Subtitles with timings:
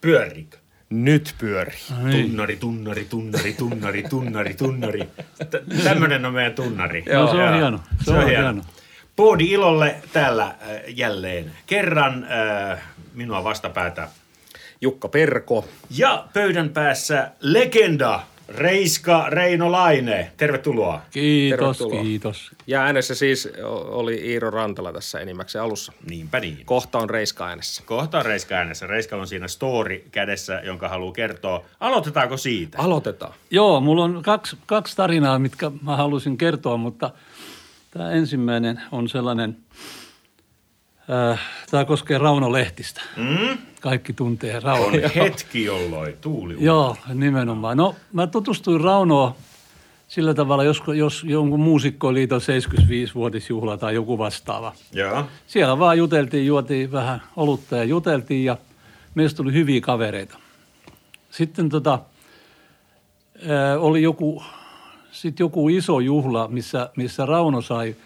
[0.00, 0.56] Pyörikö?
[0.90, 1.72] Nyt pyöri.
[2.10, 5.08] Tunnari, tunnari, tunnari, tunnari, tunnari, tunnari.
[5.50, 7.04] T- tämmönen on meidän tunnari.
[7.12, 7.80] No, se on hieno.
[8.04, 8.62] Se on hieno.
[9.16, 10.56] Poodi Ilolle täällä äh,
[10.88, 12.26] jälleen kerran
[12.72, 12.82] äh,
[13.14, 14.08] minua vastapäätä.
[14.80, 15.68] Jukka Perko.
[15.90, 18.20] Ja pöydän päässä legenda
[18.50, 20.32] Reiska Reino Laine.
[20.36, 21.02] Tervetuloa.
[21.10, 22.02] Kiitos, Tervetuloa.
[22.02, 22.50] kiitos.
[22.66, 23.48] Ja äänessä siis
[23.84, 25.92] oli Iiro Rantala tässä enimmäkseen alussa.
[26.10, 26.58] Niinpä niin.
[26.64, 27.82] Kohta on Reiska äänessä.
[27.86, 28.86] Kohta on Reiska äänessä.
[28.86, 31.64] Reiskalla on siinä story kädessä, jonka haluaa kertoa.
[31.80, 32.78] Aloitetaanko siitä?
[32.78, 33.32] Aloitetaan.
[33.50, 37.10] Joo, mulla on kaksi, kaksi tarinaa, mitkä mä halusin kertoa, mutta
[37.90, 39.56] tämä ensimmäinen on sellainen,
[41.70, 43.00] tämä koskee Rauno Lehtistä.
[43.16, 43.58] Mm?
[43.80, 44.98] Kaikki tuntee On Rauno.
[45.14, 47.76] hetki, jolloin tuuli Joo, nimenomaan.
[47.76, 49.34] No, mä tutustuin Raunoon
[50.08, 54.72] sillä tavalla, jos, jos jonkun muusikkoliiton 75-vuotisjuhla tai joku vastaava.
[54.92, 55.24] Joo.
[55.46, 58.56] Siellä vaan juteltiin, juotiin vähän olutta ja juteltiin ja
[59.14, 60.38] meistä tuli hyviä kavereita.
[61.30, 61.98] Sitten tota,
[63.48, 64.42] ää, oli joku,
[65.12, 67.96] sit joku iso juhla, missä, missä Rauno sai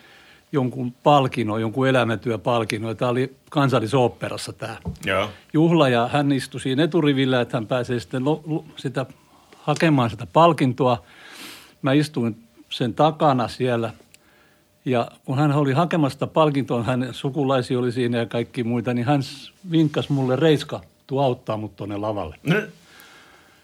[0.54, 2.96] jonkun palkinnon, jonkun elämäntyöpalkinnon.
[2.96, 5.30] Tämä oli kansallisoopperassa tämä Joo.
[5.52, 9.06] juhla ja hän istui siinä eturivillä, että hän pääsee sitten lo, lo, sitä,
[9.62, 11.02] hakemaan sitä palkintoa.
[11.82, 12.36] Mä istuin
[12.70, 13.92] sen takana siellä
[14.84, 19.06] ja kun hän oli hakemassa sitä palkintoa, hänen sukulaisia oli siinä ja kaikki muita, niin
[19.06, 19.20] hän
[19.70, 22.36] vinkkasi mulle Reiska, tuu auttaa mut tuonne lavalle.
[22.42, 22.56] No,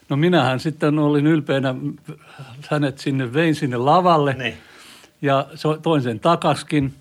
[0.09, 1.75] No minähän sitten olin ylpeänä,
[2.69, 4.55] hänet sinne vein sinne lavalle niin.
[5.23, 5.47] Ja
[5.83, 6.95] toin sen takaskin.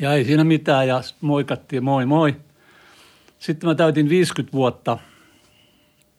[0.00, 2.36] Ja ei siinä mitään ja moikattiin, moi moi.
[3.38, 4.98] Sitten mä täytin 50 vuotta.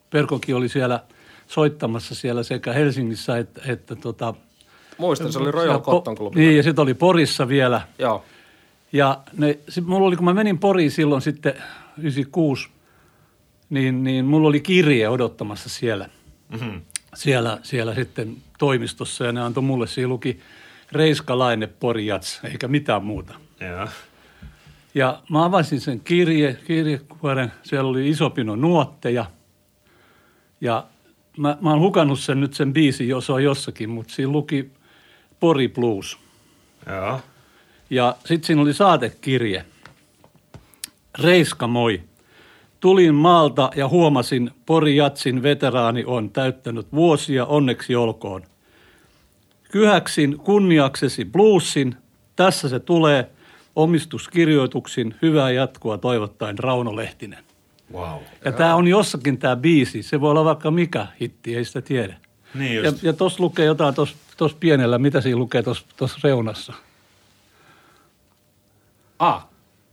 [0.10, 1.04] Perkokin oli siellä
[1.48, 4.34] soittamassa siellä sekä Helsingissä että, että tota,
[4.98, 6.36] Muistan, se oli Royal Cotton Club.
[6.36, 7.82] Niin, ja sitten oli Porissa vielä.
[8.00, 8.26] Joo.
[8.94, 11.54] Ja ne, sit mulla oli, kun mä menin Poriin silloin sitten
[11.98, 12.70] 96,
[13.70, 16.10] niin, niin mulla oli kirje odottamassa siellä,
[16.50, 16.82] Mm-hmm.
[17.16, 19.26] siellä, siellä sitten toimistossa.
[19.26, 20.40] Ja ne antoi mulle, siinä luki
[20.92, 23.34] Reiska Laine Porjats, eikä mitään muuta.
[23.60, 23.88] Joo.
[24.96, 29.26] Ja mä avasin sen kirje, kirjekuoren, siellä oli iso pino nuotteja.
[30.62, 30.86] Ja
[31.38, 34.72] mä, mä oon hukannut sen nyt sen biisin, jos on jossakin, mutta siinä luki
[35.40, 36.18] Pori Blues.
[36.88, 37.22] Joo.
[37.90, 39.66] Ja sitten siinä oli saatekirje.
[41.20, 42.04] Reiska moi.
[42.80, 48.44] Tulin maalta ja huomasin, Pori Jatsin veteraani on täyttänyt vuosia, onneksi olkoon.
[49.72, 51.96] Kyhäksin kunniaksesi bluesin,
[52.36, 53.30] tässä se tulee,
[53.76, 57.44] omistuskirjoituksin, hyvää jatkoa toivottaen Rauno Lehtinen.
[57.94, 58.22] Wow.
[58.46, 62.16] Ja tämä on jossakin tämä biisi, se voi olla vaikka mikä hitti, ei sitä tiedä.
[62.54, 63.04] Niin Ja, just.
[63.04, 63.96] ja tuossa lukee jotain
[64.38, 65.64] tuossa pienellä, mitä siinä lukee
[65.98, 66.74] tuossa reunassa?
[69.20, 69.48] Ah.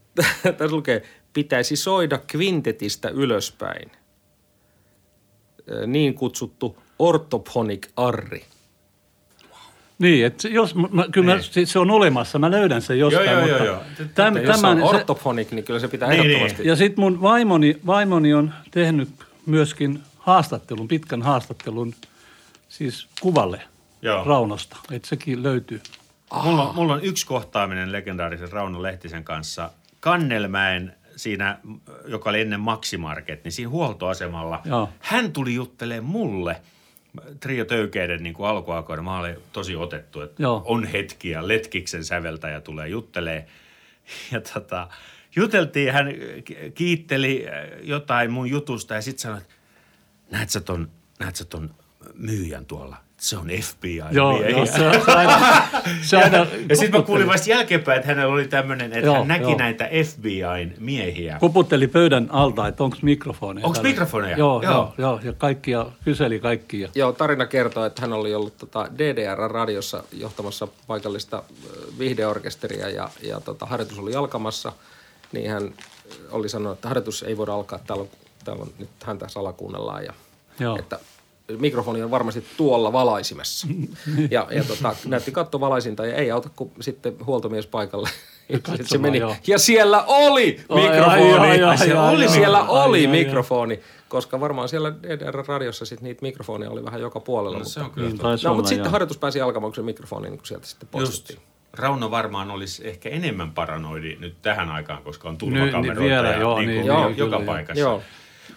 [0.57, 3.91] Tässä lukee, pitäisi soida kvintetistä ylöspäin.
[5.87, 8.45] Niin kutsuttu orthophonic arri.
[9.99, 11.67] Niin, että jos, mä, kyllä mä, Niin.
[11.67, 13.25] se, on olemassa, mä löydän sen jostain.
[13.25, 14.07] Joo, joo, mutta joo, joo.
[14.15, 16.67] Täm, tämän, on se, orthophonic, niin kyllä se pitää Niin, ehdottomasti.
[16.67, 19.09] ja sitten mun vaimoni, vaimoni on tehnyt
[19.45, 21.93] myöskin haastattelun, pitkän haastattelun
[22.69, 23.61] siis kuvalle
[24.01, 24.23] Joo.
[24.23, 25.81] Raunosta, että sekin löytyy.
[26.43, 29.69] Mulla, on- mulla on yksi kohtaaminen legendaarisen Rauno Lehtisen kanssa
[29.99, 31.57] Kannelmäen siinä,
[32.07, 34.61] joka oli ennen Maximarket, niin siinä huoltoasemalla.
[34.65, 34.89] Joo.
[34.99, 36.61] Hän tuli juttelemaan mulle
[37.39, 39.03] Trio Töykeiden niin kuin alkuaikoina.
[39.03, 40.61] Mä olin tosi otettu, että Joo.
[40.65, 43.47] on hetki ja Letkiksen säveltäjä tulee juttelee.
[44.31, 44.87] Ja tota,
[45.35, 46.07] juteltiin, hän
[46.45, 47.45] ki- kiitteli
[47.81, 49.53] jotain mun jutusta ja sitten sanoi, että
[50.31, 51.75] näet sä ton, näet sä ton
[52.13, 52.97] myyjän tuolla?
[53.17, 54.01] Se on FBI.
[54.11, 55.39] Joo, miehiä." joo se, se aina,
[56.01, 56.37] se aina
[56.69, 59.57] Ja sitten mä kuulin vasta jälkeenpäin, että hänellä oli tämmöinen, että Joo, hän näki joo.
[59.57, 61.37] näitä FBIn miehiä.
[61.39, 63.67] Kuputteli pöydän alta, että onko mikrofoneja.
[63.67, 63.89] Täällä.
[63.89, 64.37] mikrofoneja?
[64.37, 64.73] Joo, Joo.
[64.73, 66.89] joo, joo, ja kaikkia, kyseli kaikkia.
[66.95, 73.41] Joo, tarina kertoo, että hän oli ollut tota DDR-radiossa johtamassa paikallista ö, viihdeorkesteria ja, ja
[73.41, 74.71] tota, harjoitus oli alkamassa.
[75.31, 75.73] Niin hän
[76.31, 78.09] oli sanonut, että harjoitus ei voida alkaa, täällä on,
[78.45, 80.05] täällä on nyt häntä salakuunnellaan.
[80.05, 80.13] Ja,
[80.59, 80.79] Joo.
[80.79, 80.99] Että
[81.59, 83.67] mikrofoni on varmasti tuolla valaisimessa.
[84.31, 88.09] ja ja tota, näytti kattovalaisinta ja ei auta, kun sitten huoltomies paikalle.
[88.53, 89.17] Sitten se Katsomaan, meni.
[89.17, 89.35] joo.
[89.47, 90.45] Ja siellä oli
[90.75, 91.33] mikrofoni.
[91.33, 93.11] ai, ai, ai, Ai, siellä ai, oli, ai, siellä ai, oli ai, ai.
[93.11, 93.79] mikrofoni.
[94.07, 97.57] Koska varmaan siellä DDR-radiossa sit niitä mikrofoneja oli vähän joka puolella.
[97.57, 99.81] No, mutta, se on kyllä Niin, no, olla, mutta sitten harjoitus pääsi alkamaan, kun se
[99.81, 100.91] mikrofoni niin kun sieltä sitten Just.
[100.91, 101.39] poistettiin.
[101.73, 106.27] Rauno varmaan olisi ehkä enemmän paranoidi nyt tähän aikaan, koska on Nyt, turvakameroita niin vielä,
[106.29, 107.79] ja joo, niin niin, kuin joo, joka kyllä, paikassa.
[107.81, 108.01] Joo.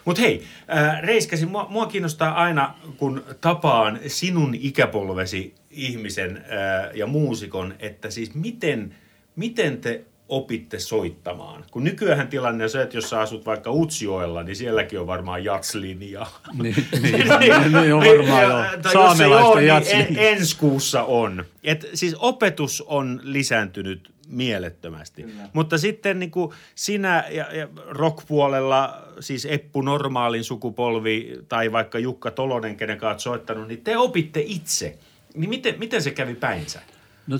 [0.04, 0.42] Mutta hei,
[0.76, 8.10] äh, Reiskasi, mua, mua kiinnostaa aina, kun tapaan sinun ikäpolvesi ihmisen äh, ja muusikon, että
[8.10, 8.94] siis miten,
[9.36, 11.64] miten te opitte soittamaan?
[11.70, 15.44] Kun nykyään tilanne on se, että jos sä asut vaikka Utsjoella, niin sielläkin on varmaan
[15.44, 16.26] jatslinja.
[16.62, 18.90] Niin, niin, niin, niin on varmaan jo.
[18.92, 19.94] Saamelaisten niin jatsi.
[19.94, 21.44] en, ensi kuussa on.
[21.64, 25.26] Et siis opetus on lisääntynyt mielettömästi.
[25.52, 32.30] Mutta sitten niin kuin sinä ja, ja rock-puolella, siis Eppu Normaalin sukupolvi tai vaikka Jukka
[32.30, 34.98] Tolonen, kenen kanssa soittanut, niin te opitte itse.
[35.34, 36.80] Niin miten, miten se kävi päinsä?
[37.26, 37.38] No,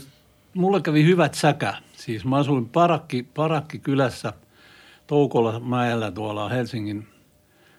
[0.55, 1.75] mulla kävi hyvät säkä.
[1.93, 4.33] Siis mä asuin parakki, parakkikylässä
[5.07, 7.09] Toukola mäellä tuolla Helsingin,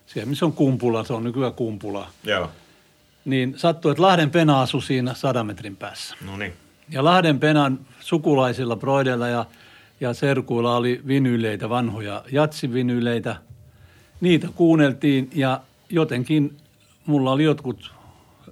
[0.05, 2.09] siellä missä on Kumpula, se on nykyään Kumpula.
[2.23, 2.51] Joo.
[3.25, 6.15] Niin sattui, että Lahden Pena asui siinä sadan metrin päässä.
[6.25, 6.53] No niin.
[6.89, 7.79] Ja Lahden Penan
[8.11, 9.45] sukulaisilla broidella ja,
[10.01, 13.35] ja serkuilla oli vinyyleitä, vanhoja jatsivinyyleitä.
[14.21, 16.57] Niitä kuunneltiin ja jotenkin
[17.05, 17.91] mulla oli jotkut,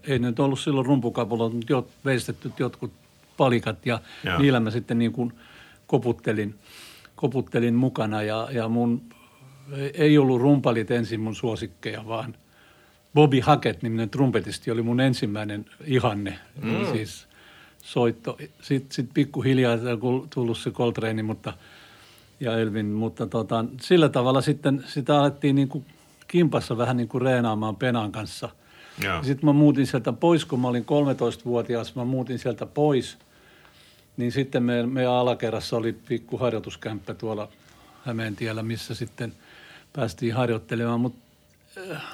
[0.08, 2.92] ei nyt ollut silloin rumpukapulot, mutta jot, veistettyt jotkut
[3.38, 4.34] palikat ja Joo.
[4.34, 4.42] Joo.
[4.42, 5.34] niillä mä sitten niin kuin
[5.88, 6.56] koputtelin,
[7.16, 9.02] koputtelin mukana ja, ja mun
[9.94, 12.36] ei- ollut rumpalit ensin mun suosikkeja, vaan
[13.14, 16.40] Bobby Hackett-niminen trumpetisti oli mun ensimmäinen ihanne.
[16.62, 16.86] Mm.
[16.92, 17.29] Siis
[17.84, 18.38] soitto.
[18.62, 19.78] Sitten sit pikkuhiljaa
[20.30, 21.54] tullut se Coltrane, mutta
[22.40, 25.86] ja Elvin, mutta tota, sillä tavalla sitten sitä alettiin niin kuin
[26.28, 28.50] kimpassa vähän niin kuin reenaamaan Penan kanssa.
[29.22, 33.18] Sitten mä muutin sieltä pois, kun mä olin 13-vuotias, mä muutin sieltä pois.
[34.18, 37.50] Niin sitten me, meidän alakerrassa oli pikku harjoituskämppä tuolla
[38.04, 39.34] Hämeentiellä, missä sitten
[39.94, 41.20] päästiin harjoittelemaan, mutta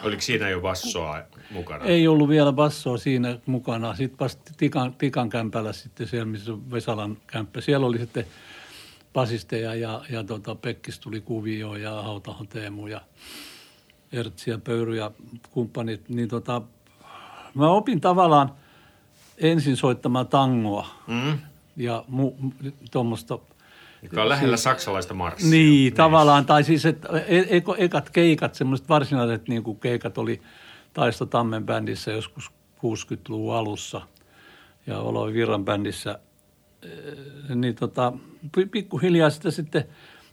[0.03, 1.21] Oliko siinä jo bassoa
[1.51, 1.85] mukana?
[1.85, 3.95] ei ollut vielä bassoa siinä mukana.
[3.95, 7.61] Sitten vasta Tikan, Tikan kämpällä sitten siellä, missä on Vesalan kämppä.
[7.61, 8.25] Siellä oli sitten
[9.13, 13.01] basisteja ja, ja tota, Pekkis tuli kuvio ja Hautahon Teemu ja
[14.11, 15.11] Ertsi ja Pöyry ja
[15.51, 16.09] kumppanit.
[16.09, 16.61] Niin tota,
[17.53, 18.51] mä opin tavallaan
[19.37, 21.39] ensin soittamaan tangoa Mm?
[21.77, 22.33] ja mu,
[22.91, 23.39] tuommoista
[24.11, 25.49] Joka on lähellä saksalaista marssia.
[25.51, 26.45] niin, tavallaan.
[26.45, 30.41] Tai siis, että e- eko- ekat keikat, semmoiset varsinaiset niin kuin keikat oli
[30.93, 34.01] Taisto Tammen bändissä joskus 60-luvun alussa
[34.87, 36.19] ja Olovi Virran bändissä.
[36.83, 38.13] Eh, Niin tota,
[38.55, 39.83] pi- pikkuhiljaa sitä sitten,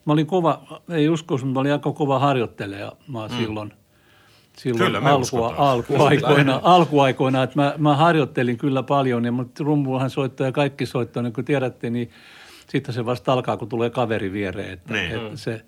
[0.04, 3.36] mä olin kova, ei uskoisi, mutta mä olin aika kova harjoittelija mä mm.
[3.36, 3.72] silloin.
[4.56, 5.54] Silloin Kyllä alkua, uskotaan.
[5.58, 11.22] alkuaikoina, alkuaikoina, että mä, mä harjoittelin kyllä paljon, ja mutta rummuhan soittaa ja kaikki soittaa,
[11.22, 12.10] niin kuin tiedätte, niin
[12.72, 15.12] sitten se vasta alkaa, kun tulee kaveri viereen, että, Niin.
[15.16, 15.64] että se,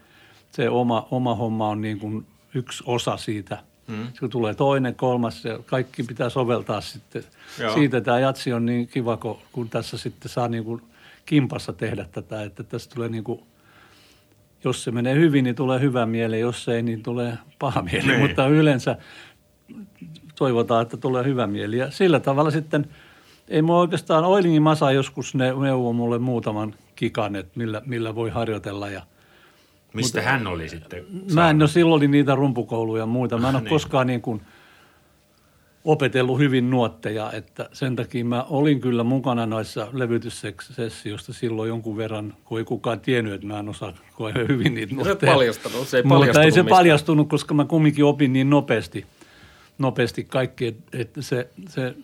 [0.53, 3.59] se oma, oma homma on niin kuin yksi osa siitä.
[3.89, 4.07] Mm.
[4.21, 7.25] Kun tulee toinen, kolmas, ja kaikki pitää soveltaa sitten.
[7.61, 7.75] Joo.
[7.75, 10.83] Siitä tämä jatsi on niin kiva, kun, kun tässä sitten saa niin kuin
[11.27, 13.41] kimpassa tehdä tätä, että tästä tulee niin kuin,
[14.65, 18.21] jos se menee hyvin, niin tulee hyvä mieli, jos ei, niin tulee paha mieli, Niin.
[18.21, 18.97] mutta yleensä
[20.35, 21.79] toivotaan, että tulee hyvä mieli.
[21.79, 22.87] Ja sillä tavalla sitten,
[23.49, 28.31] ei mua oikeastaan, Oilingin Masa joskus ne neuvoi mulle muutaman kikan, että millä, millä voi
[28.31, 29.03] harjoitella ja
[29.95, 31.05] Mistä hän oli sitten?
[31.35, 33.39] Mä en, no silloin oli niitä rumpukouluja ja muita.
[33.39, 33.71] Mä en ole Niin.
[33.71, 34.41] koskaan niin kuin
[35.85, 42.35] opetellut hyvin nuotteja, että sen takia mä olin kyllä mukana noissa levytyssessioista silloin jonkun verran,
[42.45, 45.33] kun ei kukaan tiennyt, että mä en osaa koe hyvin niitä Se ei nuotteja.
[45.33, 46.79] paljastanut, se ei Mutta paljastunut ei se mistään.
[46.79, 49.07] paljastunut, koska mä kumminkin opin niin nopeasti,
[49.79, 51.95] nopeasti kaikki, että, että se, se,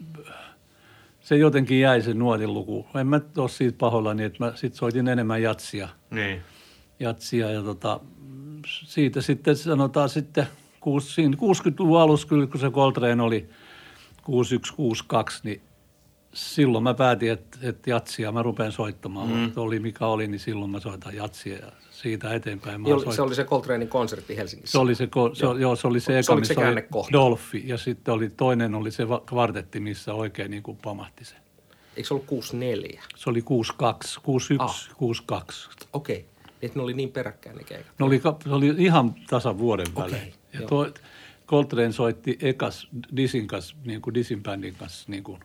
[1.20, 2.87] se jotenkin jäi se nuotin luku.
[3.00, 6.40] En mä ole siitä pahoillani, että mä sit soitin enemmän jatsia Niin.
[7.00, 8.00] jatsia ja tota,
[8.67, 10.46] siitä sitten sanotaan sitten
[10.81, 13.49] kuus- siinä 60-luvun alussa kyllä, kun se Coltrane oli
[14.23, 15.61] 6162, niin
[16.35, 19.28] silloin mä päätin, että, että jatsia mä rupean soittamaan.
[19.28, 19.52] Mm.
[19.56, 23.35] Oli mikä oli, niin silloin mä soitan jatsia ja siitä eteenpäin Niin oli- Se oli
[23.35, 24.73] se Coltranein konsertti Helsingissä.
[24.73, 25.57] Se oli se, ko- se, joo.
[25.57, 27.12] joo, se oli se Se eka, se missä oli käännekohta?
[27.12, 31.35] Dolphy ja sitten oli, toinen oli se va- kvartetti, missä oikein niin kuin pamahti se.
[31.97, 33.02] Eikö se ollut 64?
[33.16, 34.90] Se oli 62, 61, Ah.
[34.90, 34.97] ah.
[34.97, 35.69] 62.
[35.92, 36.16] Okei.
[36.16, 36.30] Okay.
[36.62, 37.92] Että ne oli niin peräkkäin ne keikat.
[37.99, 40.14] Ne oli, se oli ihan tasan vuoden välein.
[40.14, 40.69] Okei, ja joo.
[40.69, 40.95] toi,
[41.47, 45.40] Coltrane soitti ekas Disin kanssa, niin kuin Disin bändin kanssa niin kuin,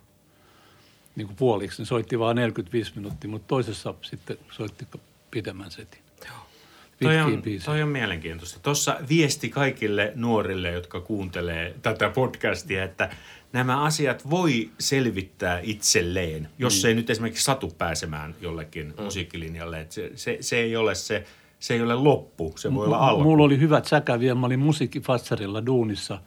[1.16, 1.82] niin kuin puoliksi.
[1.82, 4.88] Ne soitti vain 45 minuuttia, mutta toisessa sitten soitti
[5.32, 6.05] pidemmän setin.
[7.02, 8.60] Toi on, toi on mielenkiintoista.
[8.60, 13.10] Tuossa viesti kaikille nuorille, jotka kuuntelee tätä podcastia, että
[13.54, 16.86] nämä asiat voi selvittää itselleen, jos Niin.
[16.88, 19.04] ei nyt esimerkiksi satu pääsemään jollekin mm.
[19.04, 19.86] musiikkilinjalle.
[19.90, 21.26] Se, se, se, ei ole se,
[21.60, 23.24] se ei ole loppu, se voi olla alku.
[23.24, 24.36] Mulla oli hyvät säkäviä.
[24.36, 26.20] Mä olin musiikkifatsarilla duunissa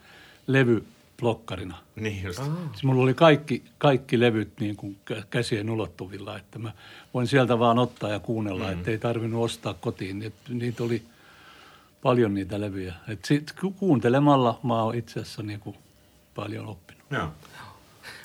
[1.22, 1.78] levyblokkarina.
[1.96, 2.42] Niin just.
[2.70, 6.72] Siis mulla oli kaikki, kaikki levyt niin kuin kä- käsien ulottuvilla, että mä
[7.14, 8.72] voin sieltä vaan ottaa ja kuunnella, mm.
[8.72, 10.22] että ei tarvinnut ostaa kotiin.
[10.22, 11.02] Et niitä oli
[12.02, 12.94] paljon niitä levyjä.
[13.08, 15.76] Et sit ku- kuuntelemalla mä oon itse asiassa niin kuin
[16.34, 17.02] paljon oppinut.
[17.10, 17.28] Joo.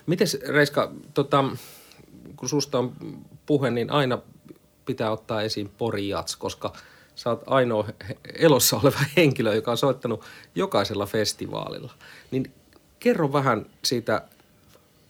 [0.06, 1.44] Mites Reiska, tota,
[2.36, 2.94] kun susta on
[3.46, 4.18] puhe, niin aina
[4.86, 6.74] pitää ottaa esiin Pori Jats, koska
[7.16, 7.88] sä oot ainoa
[8.40, 10.24] elossa oleva henkilö, joka on soittanut
[10.56, 11.94] jokaisella festivaalilla.
[12.32, 12.54] Niin
[13.04, 14.22] kerro vähän siitä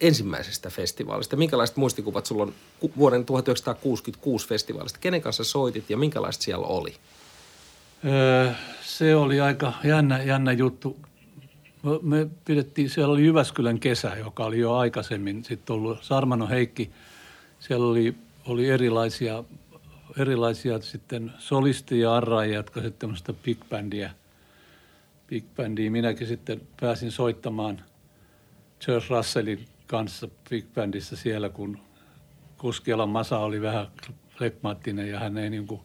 [0.01, 1.35] ensimmäisestä festivaalista.
[1.35, 2.53] Minkälaiset muistikuvat sulla on
[2.97, 4.99] vuoden 1966 festivaalista?
[4.99, 6.95] Kenen kanssa soitit ja minkälaista siellä oli?
[8.05, 10.97] Öö, se oli aika jännä, jännä juttu.
[12.01, 16.03] Me- pidettiin, siellä oli Jyväskylän kesä, joka oli jo aikaisemmin sitten ollut.
[16.03, 16.91] Sarmano Heikki,
[17.59, 19.43] siellä oli, oli erilaisia,
[20.17, 24.09] erilaisia sitten solistia, arraajia, jotka sitten tämmöistä big bandia,
[25.33, 25.91] big bandia.
[25.91, 27.81] Minäkin sitten pääsin soittamaan
[28.85, 31.77] George Russellin kanssa big bandissa siellä, kun
[32.57, 33.87] Kuskielan Masa oli vähän
[34.37, 35.81] flegmaattinen ja hän ei niin kuin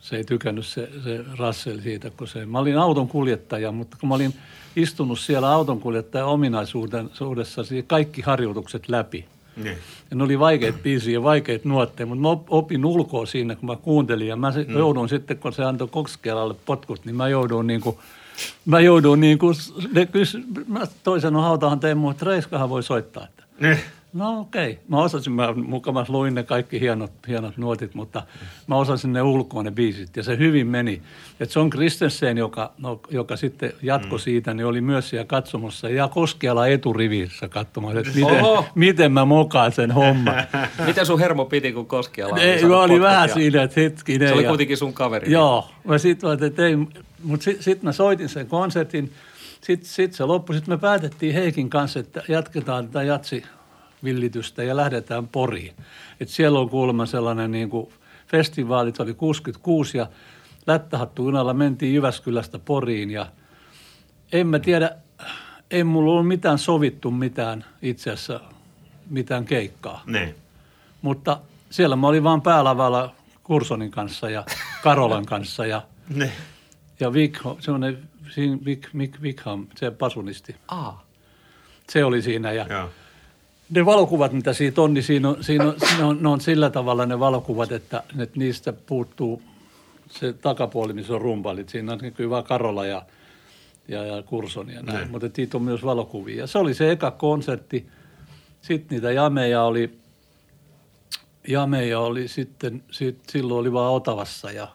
[0.00, 4.08] se ei tykännyt se, se Russell siitä, kun se, mä olin auton kuljettaja, mutta kun
[4.08, 4.34] mä olin
[4.76, 9.24] istunut siellä auton kuljettajan ominaisuudessa siis kaikki harjoitukset läpi.
[9.56, 9.78] Niin.
[10.10, 13.66] Ja ne oli vaikeat biisiä ja vaikeat nuotteja, mutta mä op- opin ulkoa siinä, kun
[13.66, 14.28] mä kuuntelin.
[14.28, 14.78] Ja mä mm.
[14.78, 17.98] joudun sitten, kun se antoi Koskelalle potkut, niin mä joudun niin kuin,
[18.64, 19.54] mä joudun niin kuin,
[19.92, 23.24] ne kys, mä toisen hautahan tein mun, että Reiskahan voi soittaa.
[23.24, 23.44] Että.
[23.60, 23.78] Niin.
[24.14, 24.70] No okei.
[24.70, 24.84] Okay.
[24.88, 28.22] Mä osasin, mä mukamas luin ne kaikki hienot, hienot nuotit, mutta
[28.66, 31.02] mä osasin ne ulkoa ne biisit ja se hyvin meni.
[31.40, 34.20] Et John Christensen, joka, no, joka sitten jatko mm.
[34.20, 38.64] siitä, niin oli myös siellä katsomossa ja Koskiala eturivissä katsomassa, että miten, Oho!
[38.74, 40.34] miten mä mokaan sen homman.
[40.86, 44.28] Miten sun hermo piti, kun Koskiala oli Ei, potkut vähän siinä, että hetkinen.
[44.28, 45.32] Se oli kuitenkin sun kaveri.
[45.32, 46.76] Joo, mä sit vaan, että ei,
[47.24, 49.12] mutta sitten sit mä soitin sen konsertin,
[49.60, 55.28] sitten sit se loppui, sitten me päätettiin Heikin kanssa, että jatketaan tätä jatsivillitystä ja lähdetään
[55.28, 55.74] Poriin.
[56.20, 57.88] Et siellä on kuulemma sellainen niin kuin
[58.26, 60.06] festivaalit, oli 66 ja
[60.66, 63.26] Lättähattu junalla mentiin Jyväskylästä Poriin ja
[64.32, 64.96] en mä tiedä,
[65.70, 68.40] ei mulla ollut mitään sovittu mitään itse asiassa,
[69.10, 70.02] mitään keikkaa.
[70.06, 70.34] Niin.
[71.02, 71.40] Mutta
[71.70, 74.44] siellä mä olin vaan päälavalla Kursonin kanssa ja
[74.82, 75.82] Karolan kanssa ja,
[76.14, 76.32] Niin.
[77.00, 77.98] Ja Wigho, semmoinen
[78.64, 80.56] Wig, Wig, Wigham, se pasunisti.
[80.68, 81.04] Aa,
[81.88, 82.90] Se oli siinä ja Joo.
[83.70, 86.70] ne valokuvat, mitä siitä on, niin siinä on, siinä on, siinä on, ne on sillä
[86.70, 89.42] tavalla ne valokuvat, että, että niistä puuttuu
[90.10, 91.68] se takapuoli, missä on rumpalit.
[91.68, 93.02] Siinä on näkyy vaan Karola ja,
[93.88, 95.10] ja, ja Kurson ja näin, Niin.
[95.10, 96.36] mutta siitä on myös valokuvia.
[96.38, 97.86] Ja se oli se eka konsertti.
[98.62, 99.98] Sitten niitä jameja oli,
[101.48, 104.68] jameja oli sitten, sit, silloin oli vaan Otavassa ja,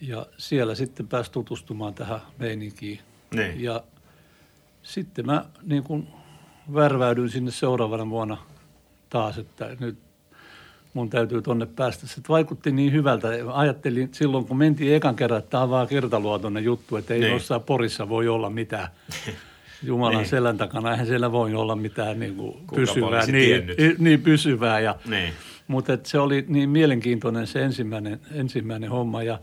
[0.00, 2.98] ja siellä sitten pääsi tutustumaan tähän meininkiin.
[3.34, 3.62] Niin.
[3.62, 3.82] Ja
[4.82, 6.08] sitten mä niin kuin
[6.74, 8.36] värväydyin sinne seuraavana vuonna
[9.10, 9.98] taas, että nyt
[10.94, 12.06] mun täytyy tonne päästä.
[12.06, 13.28] Se vaikutti niin hyvältä.
[13.52, 17.32] Ajattelin silloin, kun mentiin ekan kerran, että tämä on vaan kertaluotoinen juttu, että ei Niin.
[17.32, 18.88] jossain Porissa voi olla mitään.
[19.82, 20.28] Jumalan Niin.
[20.28, 23.26] selän takana, eihän siellä voi olla mitään niin kuin pysyvää.
[23.26, 23.62] Niin,
[23.98, 24.80] niin pysyvää.
[24.80, 25.32] Ja, Niin.
[25.68, 29.38] mutta se oli niin mielenkiintoinen se ensimmäinen, ensimmäinen homma ja,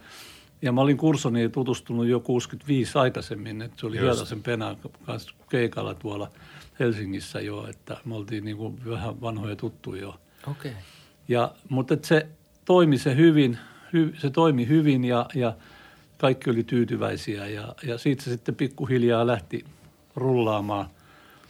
[0.63, 3.99] ja mä olin Kursoniin tutustunut jo 65 aikaisemmin, että se oli.
[3.99, 6.29] Hietasen Penän kanssa keikalla tuolla
[6.79, 10.09] Helsingissä jo, että me oltiin niin kuin vähän vanhoja tuttuja jo.
[10.51, 10.71] okei.
[10.71, 10.83] Okay.
[11.27, 12.27] Ja, mutta se
[12.65, 13.57] toimi se hyvin,
[13.93, 15.53] hy, se toimi hyvin ja, ja
[16.17, 19.65] kaikki oli tyytyväisiä ja, ja siitä se sitten pikkuhiljaa lähti
[20.15, 20.89] rullaamaan.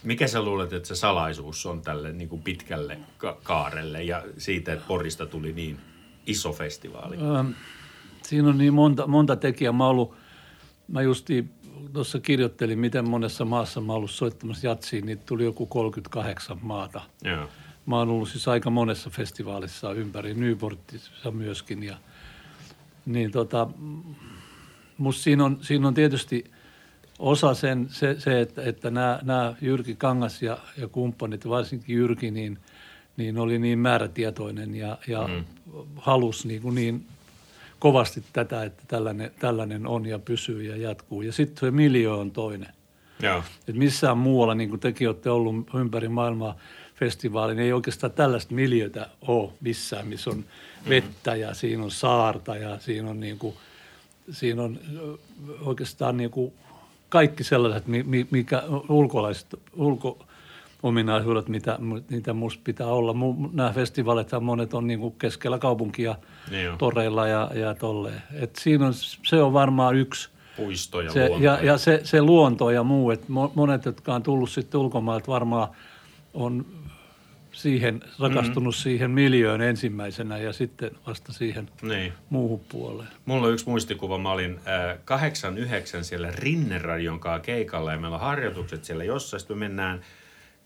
[0.04, 4.74] Mikä sä luulet, että se salaisuus on tälle niin kuin pitkälle ka- kaarelle ja siitä,
[4.74, 5.80] että Porista tuli niin
[6.26, 7.18] iso festivaali?
[7.18, 7.54] Öm,
[8.28, 9.74] siinä on niin monta, monta tekijää.
[9.74, 10.16] Mä, ollut,
[10.88, 11.50] mä justiin
[11.94, 17.02] tuossa kirjoittelin, miten monessa maassa mä ollut soittamassa jatsiin, niin tuli joku 38 maata.
[17.24, 17.50] Joo.
[17.86, 21.84] Mä oon ollut siis aika monessa festivaalissa ympäri, Newportissa myöskin.
[21.84, 21.98] Ja,
[23.06, 23.68] niin tota,
[24.98, 26.52] musta siinä on, siinä on tietysti
[27.20, 32.32] osa sen, se, se että, että nämä, nämä Jyrki Kangas ja, ja kumppanit, varsinkin Jyrki,
[32.32, 32.60] niin,
[33.18, 35.46] niin oli niin määrätietoinen ja, ja mm.
[35.96, 37.06] halus niin, kuin niin
[37.84, 41.22] kovasti tätä, että tällainen, tällainen on ja pysyy ja jatkuu.
[41.22, 42.74] Ja sitten se miljöö on toinen.
[43.20, 43.44] Joo.
[43.68, 46.56] Et missään muualla, niin kuin tekin olette ollut ympäri maailmaa
[46.96, 50.46] festivaalin, ei oikeastaan tällaista miljötä ole missään, missä on
[50.90, 53.56] vettä ja siinä on saarta ja siinä on, niin kuin,
[54.32, 54.80] siinä on
[55.62, 56.54] oikeastaan niin kuin
[57.10, 63.16] kaikki sellaiset, mi- mi- mikä ulkolaiset, ulko-ominaisuudet, mitä, mitä musta pitää olla.
[63.54, 66.16] Nämä festivaalithan monet on niin kuin keskellä kaupunkia,
[66.52, 68.24] Niin toreilla ja, ja tolleen.
[68.34, 71.46] Et siinä on, se on varmaan yksi Puisto ja se, luonto.
[71.46, 75.28] ja, ja se, se luonto ja muu, että mo- monet, jotka on tullut sitten ulkomailta
[75.28, 75.68] varmaan
[76.34, 76.66] on
[77.52, 78.60] siihen, rakastunut Mhm.
[78.64, 78.72] mm-hmm.
[78.72, 82.14] siihen miljöön ensimmäisenä ja sitten vasta siihen Niin.
[82.30, 83.10] muuhun puoleen.
[83.26, 84.18] Mulla on yksi muistikuva.
[84.18, 84.98] Mä olin äh,
[86.00, 89.40] 8-9 siellä Rinneradion kanssa keikalla ja meillä on harjoitukset siellä jossain.
[89.40, 90.02] Sitten me mennään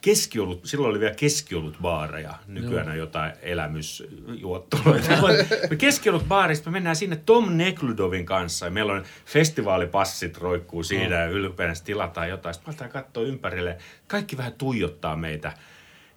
[0.01, 5.09] keskiolut, silloin oli vielä keskiolutbaareja, nykyään on jotain elämysjuotteluita.
[5.77, 11.73] keskiolutbaarista me mennään sinne Tom Nekludovin kanssa ja meillä on festivaalipassit roikkuu siinä ja ylpeänä
[11.85, 12.55] tilataan jotain.
[12.55, 13.77] Sitten me katsoa ympärille,
[14.07, 15.53] kaikki vähän tuijottaa meitä.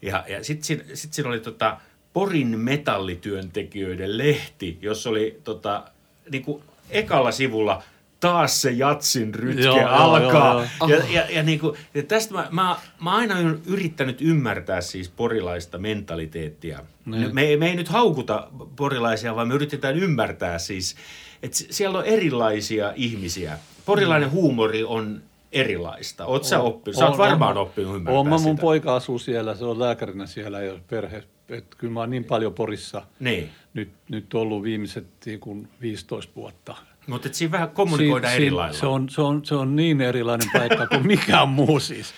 [0.03, 1.81] Ja, ja sitten siinä, sit siinä oli tota,
[2.13, 5.85] Porin metallityöntekijöiden lehti, jossa oli tota,
[6.31, 7.83] niinku ekalla sivulla
[8.21, 10.55] taas se jatsin rytke joo, alkaa.
[10.55, 10.99] Joo, joo.
[10.99, 15.09] Ja, ja, ja, niin kuin, ja tästä mä, mä, mä aina olen yrittänyt ymmärtää siis
[15.09, 16.81] porilaista mentaliteettia.
[17.07, 17.35] Niin.
[17.35, 20.97] Me, me ei nyt haukuta porilaisia, vaan me yritetään ymmärtää siis,
[21.43, 23.59] että siellä on erilaisia ihmisiä.
[23.87, 24.33] Porilainen mm.
[24.33, 25.23] huumori on
[25.53, 26.27] erilaista.
[26.27, 26.99] Oot sä oppinut?
[26.99, 28.61] Sä oot varmaan oppinut ymmärtää Oon mä, mun sitä.
[28.61, 31.23] poika asuu siellä, se on lääkärinä siellä ja perhe.
[31.49, 33.51] Et kyllä mä oon niin paljon Porissa niin.
[33.75, 36.77] nyt, nyt ollut viimeiset niin 15 vuotta.
[37.11, 38.77] Mutta siinä vähän kommunikoidaan si- eri lailla.
[38.77, 42.15] Se on, se, on, se on niin erilainen paikka kuin mikään muu siis.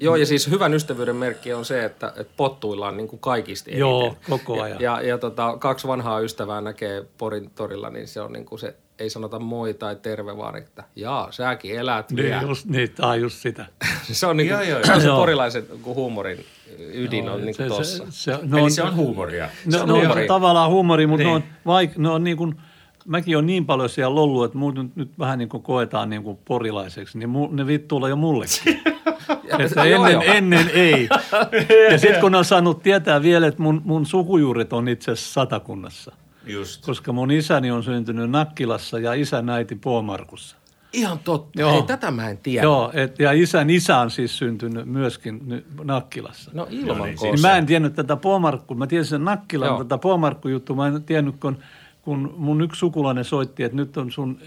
[0.00, 3.80] Joo, ja siis hyvän ystävyyden merkki on se, että, että pottuillaan niin kuin kaikista eniten.
[3.80, 4.80] Joo, koko ajan.
[4.80, 8.58] Ja, ja, ja tota, kaksi vanhaa ystävää näkee Porin torilla, niin se on niin kuin
[8.58, 12.42] se, ei sanota moi tai terve, vaan että jaa, säkin elät niin, vielä.
[12.42, 13.66] Just, niin, tämä on just sitä.
[14.12, 15.00] se on, niin kuin, joo, joo, joo.
[15.00, 16.44] se porilaisen huumorin
[16.78, 18.04] ydin on niin kuin se, tossa.
[18.04, 19.48] Se, se, no, Eli se on huumoria.
[19.64, 20.26] No, se on, no, huumori.
[20.26, 21.30] tavallaan huumori, mutta niin.
[21.30, 22.54] ne on, vaik, ne on niin kuin–
[23.04, 26.22] mäkin on niin paljon siellä ollut, että muut nyt, nyt vähän niin kuin koetaan niin
[26.22, 28.82] kuin porilaiseksi, niin mu, ne vittuilla jo mullekin.
[29.58, 31.08] että ennen, ennen ei.
[31.92, 36.12] Ja sitten kun on saanut tietää vielä, että mun, mun sukujuuret on itse asiassa satakunnassa.
[36.46, 36.86] Just.
[36.86, 40.56] Koska mun isäni on syntynyt Nakkilassa ja isän äiti Puomarkussa.
[40.92, 41.60] Ihan totta.
[41.60, 41.72] Joo.
[41.72, 42.62] Hei, tätä mä en tiedä.
[42.62, 46.50] Joo, et, ja isän isä on siis syntynyt myöskin Nakkilassa.
[46.54, 47.42] No ilman no, niin, siis.
[47.42, 48.76] Mä en tiennyt tätä Puomarkkua.
[48.76, 49.84] Mä tiesin sen Nakkilan, Joo.
[49.84, 50.76] tätä Puomarkku-juttua.
[50.76, 51.58] Mä en tiennyt, kun–
[52.04, 54.40] kun mun yksi sukulainen soitti, että nyt on sun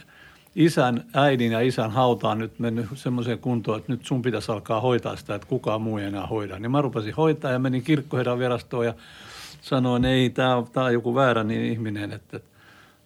[0.56, 5.16] isän, äidin ja isän hautaan nyt mennyt semmoiseen kuntoon, että nyt sun pitäisi alkaa hoitaa
[5.16, 6.60] sitä, että kukaan muu ei enää hoida.
[6.60, 8.94] Niin mä rupesin hoitaa ja menin kirkkoherran virastoon ja
[9.62, 12.40] sanoin, ei, tämä on, tää on joku väärä niin ihminen, että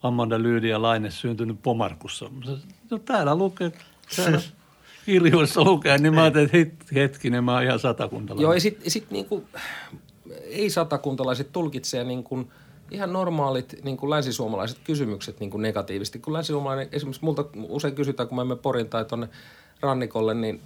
[0.03, 2.29] Amanda Lyydia Laine syntynyt Pomarkussa.
[2.89, 3.71] No täällä lukee,
[4.15, 4.39] täällä
[5.05, 8.43] kirjoissa lukee, niin mä ajattelin, että hetkinen, mä oon ihan satakuntalainen.
[8.43, 9.43] Joo, ja sitten sit niinku,
[10.45, 12.47] ei satakuntalaiset tulkitsee niin kuin–
[12.91, 16.19] ihan normaalit niin kuin länsisuomalaiset kysymykset niin kuin negatiivisesti.
[16.19, 19.29] Kun länsisuomalainen, esimerkiksi multa usein kysytään, kun mä menen Porin tai tuonne
[19.81, 20.61] rannikolle, niin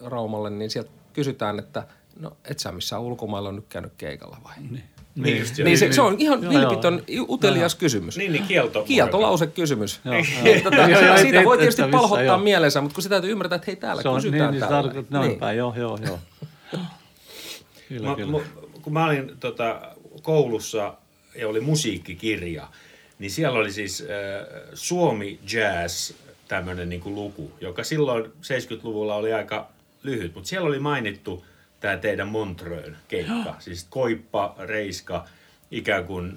[0.00, 1.86] Raumalle, niin sieltä kysytään, että
[2.20, 4.54] no et sä missään ulkomailla on nyt käynyt keikalla vai?
[4.70, 4.82] Niin.
[5.14, 7.26] Niin, niin, niin se, se on ihan joo, vilpitön, joo.
[7.28, 7.78] utelias joo.
[7.78, 8.16] kysymys.
[8.18, 8.82] Niin, niin kielto.
[8.82, 10.00] Kieltolause kysymys.
[10.04, 10.88] Joo, joo.
[10.88, 12.38] Joo, joo, siitä voi tietysti palhottaa joo.
[12.38, 14.92] mielensä, mutta kun se täytyy ymmärtää, että hei täällä se on, kysytään niin, täällä.
[14.92, 15.38] Niin, noin niin.
[15.38, 16.18] päin, joo, joo, joo.
[17.88, 18.40] kyllä, mä, kyllä.
[18.82, 19.80] kun mä olin tota,
[20.22, 20.94] koulussa
[21.38, 22.68] ja oli musiikkikirja,
[23.18, 24.06] niin siellä oli siis äh,
[24.74, 26.12] Suomi Jazz
[26.48, 29.68] tämmöinen niin luku, joka silloin 70-luvulla oli aika
[30.02, 31.44] lyhyt, mutta siellä oli mainittu
[31.80, 35.24] tämä teidän Montrön keikka, siis Koippa, Reiska,
[35.70, 36.36] ikään kuin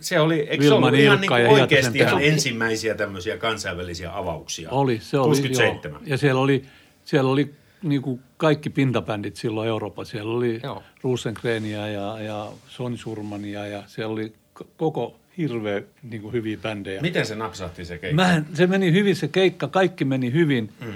[0.00, 4.70] se oli, eikö se ollut ihan niin oikeasti ihan ensimmäisiä tämmöisiä kansainvälisiä avauksia?
[4.70, 6.00] Oli, se oli, 67.
[6.00, 6.10] Joo.
[6.10, 6.64] Ja siellä oli,
[7.04, 10.10] siellä oli niin kuin kaikki pintabändit silloin Euroopassa.
[10.10, 10.62] Siellä oli
[11.02, 14.32] Rosengrenia ja, ja Sony Surmania ja siellä oli
[14.76, 17.02] koko hirveä niin kuin hyviä bändejä.
[17.02, 18.22] Miten se napsahti se keikka?
[18.22, 20.72] Mä, se meni hyvin se keikka, kaikki meni hyvin.
[20.80, 20.92] Mm.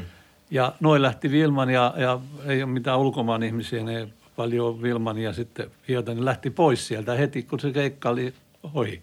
[0.50, 5.32] Ja noin lähti Vilman ja, ja ei ole mitään ulkomaan ihmisiä, ne paljon Vilman ja
[5.32, 8.34] sitten Hiota, ne lähti pois sieltä heti, kun se keikka oli
[8.74, 9.02] ohi.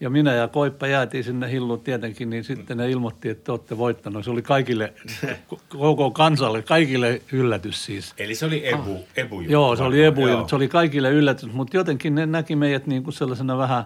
[0.00, 3.78] Ja minä ja Koippa jäätiin sinne hilluun tietenkin, niin sitten ne ilmoitti, että te olette
[3.78, 4.24] voittanut.
[4.24, 4.92] Se oli kaikille,
[5.68, 8.14] koko kansalle, kaikille yllätys siis.
[8.18, 9.00] Eli se oli ebu, ah.
[9.16, 10.48] ebu Joo, se oli ebu joo.
[10.48, 13.84] se oli kaikille yllätys, mutta jotenkin ne näki meidät niin kuin sellaisena vähän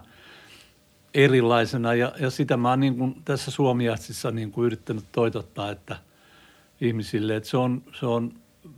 [1.14, 1.94] erilaisena.
[1.94, 5.96] Ja, ja sitä mä oon niin kuin tässä Suomi-jatsissa niin kuin yrittänyt toitottaa, että
[6.80, 8.32] ihmisille, että se on, se on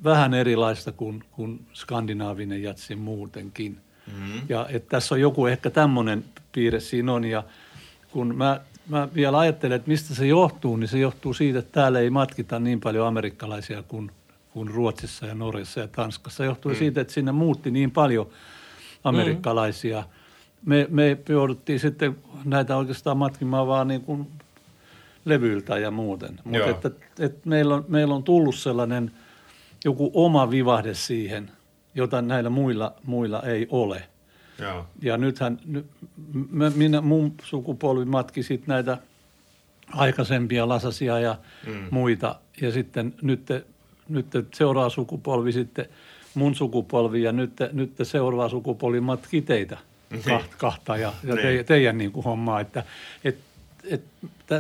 [0.05, 3.81] vähän erilaista kuin, kuin skandinaavinen jatsi muutenkin.
[4.07, 4.41] Mm-hmm.
[4.49, 7.25] Ja että tässä on joku ehkä tämmöinen piirre siinä on.
[7.25, 7.43] Ja
[8.11, 12.01] kun mä, mä vielä ajattelen, että mistä se johtuu, niin se johtuu siitä, että täällä
[12.01, 14.11] ei matkita niin paljon amerikkalaisia kuin,
[14.53, 16.37] kuin Ruotsissa ja Norjassa ja Tanskassa.
[16.37, 16.79] Se johtuu mm.
[16.79, 18.27] siitä, että sinne muutti niin paljon
[19.05, 20.01] amerikkalaisia.
[20.01, 20.07] Mm.
[20.65, 24.27] Me, me jouduttiin sitten näitä oikeastaan matkimaan vaan niin kuin
[25.25, 26.41] levyiltä ja muuten.
[26.45, 29.11] Mutta että, että meillä, on, meillä on tullut sellainen
[29.85, 31.51] joku oma vivahde siihen,
[31.95, 34.03] jota näillä muilla, muilla ei ole.
[34.59, 34.87] Joo.
[35.03, 35.59] Ja nythän
[36.75, 38.99] minä, mun sukupolvi matki sitten näitä
[39.93, 41.87] aikaisempia lasasia ja mm.
[41.91, 42.41] muita.
[42.61, 43.49] Ja sitten nyt,
[44.09, 45.87] nyt seuraava sukupolvi sitten
[46.35, 49.79] mun sukupolvi ja nyt, nyt seuraava sukupolvi matki teitä
[50.11, 50.23] niin.
[50.23, 51.65] kahta, kahta ja, ja te, niin.
[51.65, 52.61] teidän niin kuin hommaa.
[52.61, 52.85] Että,
[53.25, 53.39] et,
[53.85, 54.03] et,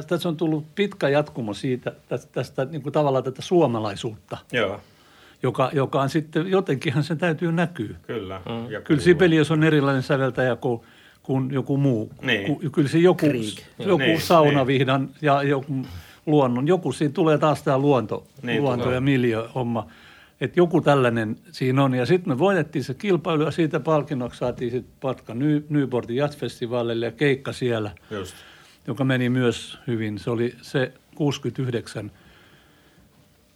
[0.06, 4.38] tässä on tullut pitkä jatkumo siitä, tästä, tästä niin kuin tavallaan tätä suomalaisuutta.
[4.52, 4.80] Joo
[5.42, 7.96] joka, joka on sitten, jotenkinhan se täytyy näkyä.
[8.06, 8.40] Kyllä.
[8.48, 8.70] Mm.
[8.70, 9.00] Ja Kyllä.
[9.00, 10.80] Sibelius on erilainen säveltäjä kuin,
[11.22, 12.12] kuin joku muu.
[12.22, 12.46] Niin.
[12.46, 13.58] Ku, kyllä se joku, Krieg.
[13.78, 15.86] joku Niin, saunavihdan ja joku
[16.26, 18.94] luonnon, joku siinä tulee taas tämä luonto, Niin luonto tulee.
[18.94, 19.86] ja miljö homma.
[20.40, 21.94] Että joku tällainen siinä on.
[21.94, 27.06] Ja sitten me voitettiin se kilpailu ja siitä palkinnoksi saatiin sitten patka Ny- Newportin jazzfestivaalille
[27.06, 28.34] ja keikka siellä, Just.
[28.86, 30.18] joka meni myös hyvin.
[30.18, 32.10] Se oli se 69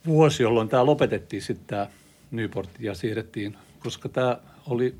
[0.07, 1.87] vuosi, jolloin tämä lopetettiin sitten tämä
[2.31, 4.95] Newport ja siirrettiin, koska tämä oli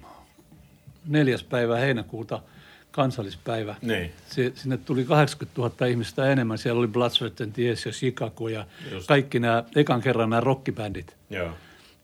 [1.07, 2.43] neljäs päivä heinäkuuta
[2.91, 3.75] kansallispäivä.
[3.83, 4.13] Niin.
[4.31, 6.59] Se, sinne tuli 80 000 ihmistä enemmän.
[6.59, 9.07] Siellä oli Blood, Sweat and Tears ja Chicago ja Just.
[9.07, 11.17] kaikki nämä, ekan kerran nämä rockibändit.
[11.31, 11.51] Joo.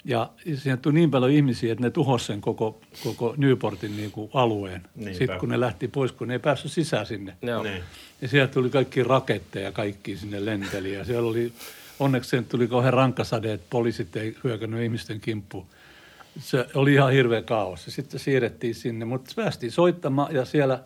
[0.05, 4.31] Ja sinne tuli niin paljon ihmisiä, että ne tuhosivat sen koko, koko Newportin niin kuin
[4.35, 4.83] alueen.
[4.95, 5.19] Niinpä.
[5.19, 7.37] Sitten kun ne lähti pois, kun ne ei päässyt sisään sinne.
[7.43, 7.63] Joo.
[7.63, 7.83] Niin.
[8.23, 10.93] Ja sieltä tuli kaikki raketteja, kaikki sinne lenteli.
[10.93, 11.53] Ja siellä oli,
[12.03, 15.67] onneksi sen tuli kauhean rankkasade, että poliisit ei hyökännyt ihmisten kimppuun.
[16.41, 17.85] Se oli ihan hirveä kaos.
[17.89, 20.81] Sitten siirrettiin sinne, mutta päästiin soittamaan ja siellä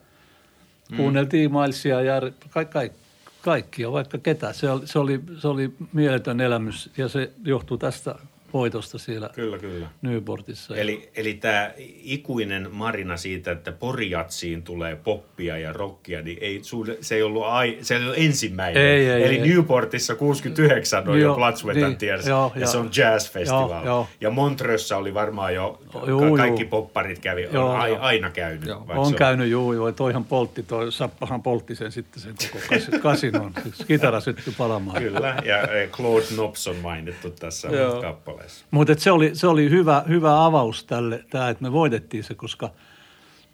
[0.90, 0.96] mm.
[0.96, 2.94] kuunneltiin Milesia ja ka- ka-
[3.42, 4.52] kaikkia, vaikka ketä.
[4.52, 8.14] Se oli, se, oli, se oli mieletön elämys ja se johtuu tästä
[8.52, 9.87] voitosta siellä Kyllä, kyllä.
[10.02, 10.76] Newportissa.
[10.76, 11.70] Eli, eli tämä
[12.02, 16.61] ikuinen marina siitä, että Porijatsiin tulee poppia ja rockia, niin ei,
[17.00, 18.82] se ei ollut, ai, se ei ollut ensimmäinen.
[18.82, 19.48] Ei, ei, Eli ei.
[19.48, 22.70] Newportissa 69 on jo Blood, Sweat niin, and Tears, joo, ja joo.
[22.70, 23.85] se on jazz festival.
[23.85, 24.09] Joo.
[24.20, 26.70] Ja Montreuxssa oli varmaan jo, ka- Juu, kaikki juu.
[26.70, 27.98] popparit kävi, on Joo, ai, joo.
[28.00, 28.66] aina käynyt.
[28.68, 28.85] Joo.
[28.88, 29.92] on se käynyt, juu, joo.
[29.92, 33.52] Toihan poltti, toi Sappahan poltti sen sitten sen koko kas- kasinon.
[33.88, 35.02] Kitara syttyi palamaan.
[35.02, 38.00] Kyllä, ja eh, Claude Nobs on mainittu tässä Joo.
[38.37, 38.66] Kappaleessa.
[38.70, 42.70] Mutta se oli, se oli hyvä, hyvä avaus tälle, tämä, että me voitettiin se, koska,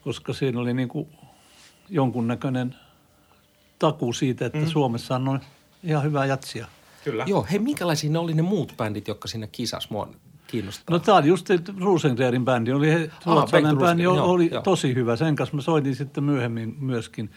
[0.04, 1.08] koska siinä oli niinku
[1.88, 2.74] jonkunnäköinen
[3.78, 4.66] takuu siitä, että mm.
[4.66, 5.40] Suomessa on noin
[5.82, 6.66] ihan hyvää jatsia.
[7.04, 7.24] Kyllä.
[7.26, 9.90] Joo, hei, minkälaisia ne oli ne muut bändit, jotka siinä kisas?
[9.90, 10.08] Mua
[10.46, 10.96] kiinnostaa.
[10.96, 11.46] No tämä oli just
[11.80, 14.62] Rosengrenin bändi, oli he, ruotsalainen Bengt bändi, joo, oli joo.
[14.62, 15.16] tosi hyvä.
[15.16, 17.30] Sen kanssa mä soitin sitten myöhemmin myöskin.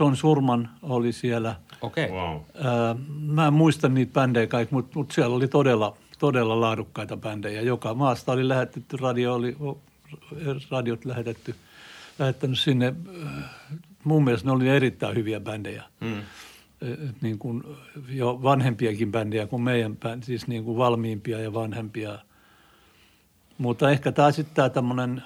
[0.00, 1.56] John Surman oli siellä.
[1.80, 2.04] Okei.
[2.04, 2.16] Okay.
[2.16, 2.40] Wow.
[3.20, 7.60] Mä en muista niitä bändejä kaikki, mutta, mutta siellä oli todella, todella laadukkaita bändejä.
[7.60, 9.56] Joka maasta oli lähetetty, radio oli,
[10.70, 11.54] radiot lähetetty,
[12.18, 12.94] lähettänyt sinne.
[13.26, 13.44] Äh,
[14.04, 15.82] Mun mielestä ne oli erittäin hyviä bändejä.
[16.00, 16.18] Mm.
[16.80, 17.62] Et Niin kuin
[18.08, 22.18] jo vanhempiakin bändejä kuin meidän bändi, siis niin kuin valmiimpia ja vanhempia.
[23.58, 25.22] Mutta ehkä tämä sitten tämä tämmöinen,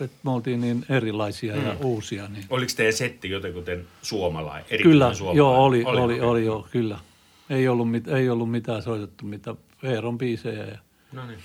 [0.00, 1.66] että me oltiin niin erilaisia mm.
[1.66, 2.28] ja uusia.
[2.28, 2.44] Niin.
[2.50, 4.82] Oliko teidän setti jotenkin suomalainen?
[4.82, 5.38] Kyllä, suomalainen?
[5.38, 6.98] joo, oli, oli, oli, oli joo, kyllä.
[7.50, 10.78] Ei ollut, mit, ei ollut mitään soitettu, mitä Eeron biisejä ja,
[11.12, 11.38] No niin.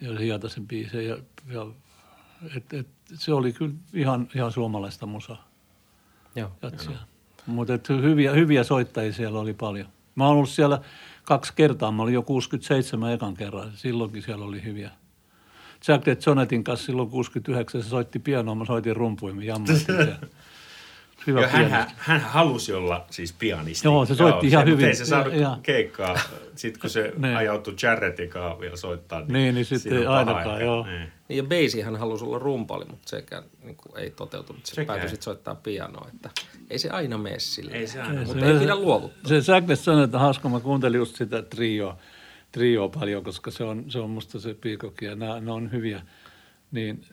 [0.00, 1.08] ja Hietasen biisejä.
[1.08, 1.16] Ja,
[1.54, 1.66] ja,
[2.56, 5.48] et, et, se oli kyllä ihan, ihan suomalaista musaa,
[6.36, 6.52] Joo.
[6.62, 6.98] jatsia.
[7.46, 9.88] Mutta hyviä, hyviä soittajia siellä oli paljon.
[10.14, 10.80] Mä oon ollut siellä
[11.24, 11.92] kaksi kertaa.
[11.92, 13.72] Mä olin jo 67 ekan kerran.
[13.74, 14.90] Silloinkin siellä oli hyviä.
[15.88, 20.18] Jack de Jonetin kanssa silloin 69 se soitti pianoa, mä soitin rumpuja, me jammattiin siellä.
[21.26, 23.88] Hyvä Ja hän, hän halusi olla siis pianisti.
[23.88, 24.76] Joo, se soitti ihan se, hyvin.
[24.76, 26.18] Mutta ei se saanut Ja- ja- keikkaa.
[26.56, 27.36] Sitten kun se Niin.
[27.36, 29.20] ajautui Jarrettin kanssa vielä soittaa.
[29.28, 30.64] Niin, niin sitten siinä on ei ainakaan, ehkä.
[30.64, 30.86] joo.
[30.86, 31.12] Niin.
[31.28, 34.66] Niin ja Beisi hän halusi olla rumpali, mutta sekään niin kuin, ei toteutunut.
[34.66, 36.30] Se päätyi sitten soittaa pianoa, että
[36.70, 37.72] ei se aina mene sille.
[37.72, 38.22] Ei se aina.
[38.22, 39.28] Mutta ei pidä luovuttaa.
[39.28, 41.96] Se Säknes sanoi, että hauska, mä kuuntelin just sitä trioa,
[42.52, 46.02] trioa paljon, koska se on, se on musta se piikokin ja nämä, ne on hyviä.
[46.70, 47.04] Niin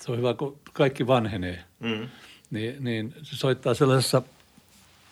[0.00, 1.64] se on hyvä, kun kaikki vanhenee.
[1.80, 2.08] Mm.
[2.50, 4.22] Niin, niin se soittaa sellaisessa,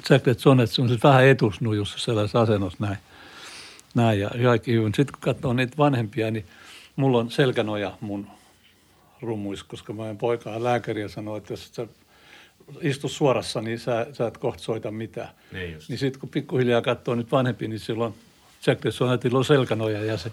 [0.09, 2.99] Säknes on, että se on siis vähän etusnujussa sellaisessa asennossa näin.
[3.95, 4.95] näin ja kaikki hyvin.
[4.95, 6.45] Sitten kun katsoo niitä vanhempia, niin
[6.97, 8.27] mulla on selkänoja mun
[9.23, 11.87] rummuissa, koska mä en poikaa lääkäri ja sanoo, että jos sä
[12.81, 15.29] istu suorassa, niin sä, sä et kohta soita mitään.
[15.53, 15.89] Niin just.
[15.89, 18.15] Niin sitten kun pikkuhiljaa katsoo nyt vanhempi, niin silloin
[18.67, 20.33] Jack Sonetilla on selkänoja ja se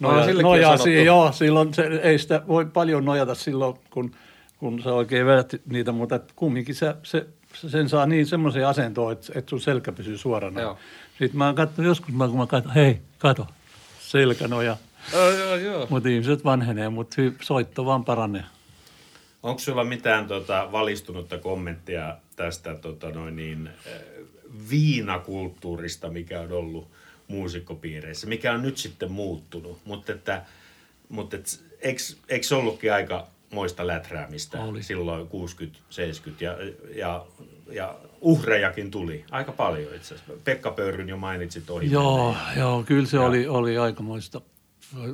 [0.00, 1.04] No, noja, on nojaa siihen.
[1.04, 4.10] Joo, silloin se, ei sitä voi paljon nojata silloin, kun,
[4.58, 9.32] kun sä oikein vedät niitä, mutta kumminkin se, se, sen saa niin semmoisen asentoon, että,
[9.34, 10.60] että sun selkä pysyy suorana.
[10.60, 10.78] Joo.
[11.18, 13.46] Sitten mä oon katsonut joskus, mä, kun mä katson, hei, kato,
[14.00, 14.76] selkänoja.
[15.12, 15.86] Joo, joo, joo.
[15.90, 18.44] Mutta ihmiset vanhenee, mutta soitto vaan paranee.
[19.42, 23.92] Onko sulla mitään tota, valistunutta kommenttia tästä tota, noin niin, äh,
[24.70, 26.88] viinakulttuurista, mikä on ollut
[27.28, 30.42] muusikkopiireissä, mikä on nyt sitten muuttunut, mutta että,
[31.08, 34.82] mutta et, eikö, eikö se ollutkin aika moista läträämistä Oli.
[34.82, 35.30] silloin 60-70
[36.40, 36.56] ja,
[36.94, 37.26] ja,
[37.72, 40.32] ja uhrejakin tuli aika paljon itse asiassa.
[40.44, 41.90] Pekka Pöyryn jo mainitsit ohi.
[41.90, 43.26] Joo, joo, kyllä se Joo.
[43.26, 44.40] oli, oli aikamoista.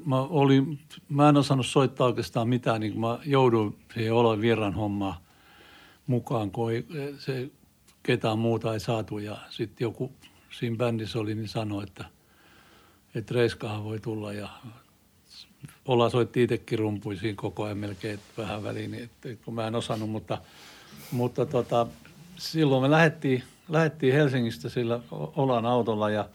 [0.05, 5.15] Mä, olin, mä en osannut soittaa oikeastaan mitään, niin mä jouduin siihen oloin virran hommaan
[6.07, 6.87] mukaan, kun ei,
[7.19, 7.51] se
[8.03, 9.19] ketään muuta ei saatu.
[9.19, 10.13] Ja sitten joku
[10.51, 12.05] siinä bändissä oli, niin sanoi, että,
[13.15, 14.49] että Reiskahan voi tulla ja
[15.87, 20.11] Ola soitti itsekin rumpuisiin koko ajan melkein vähän väliin, niin että kun mä en osannut,
[20.11, 20.39] mutta,
[21.11, 21.87] mutta tota,
[22.37, 26.29] silloin me lähdettiin, lähdettiin Helsingistä sillä Olan autolla ja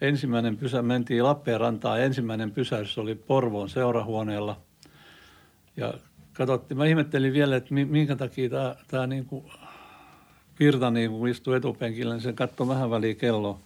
[0.00, 4.60] ensimmäinen pysä, mentiin Lappeenrantaan ja ensimmäinen pysäys oli Porvoon seurahuoneella.
[5.76, 5.94] Ja
[6.32, 9.44] katsottiin, mä ihmettelin vielä, että minkä takia tämä, tämä niin kuin
[10.60, 13.58] Virta niin kuin istui etupenkillä, niin se katsoi vähän väliin kelloa.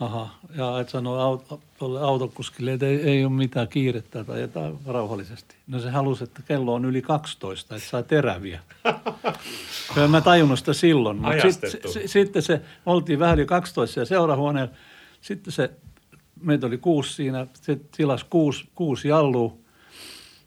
[0.00, 1.60] Aha, ja et sanoi auto,
[2.00, 5.54] autokuskille, että ei, ei ole mitään kiirettä tai jotain rauhallisesti.
[5.66, 8.60] No se halusi, että kello on yli 12, että saa teräviä.
[9.96, 11.16] ja mä tajunnut sitä silloin.
[11.16, 14.74] Mutta sitten se, sitten se, oltiin vähän yli 12 ja seurahuoneella.
[15.20, 15.70] Sitten se,
[16.42, 19.56] meitä oli kuusi siinä, se tilasi kuusi, kuusi jallua.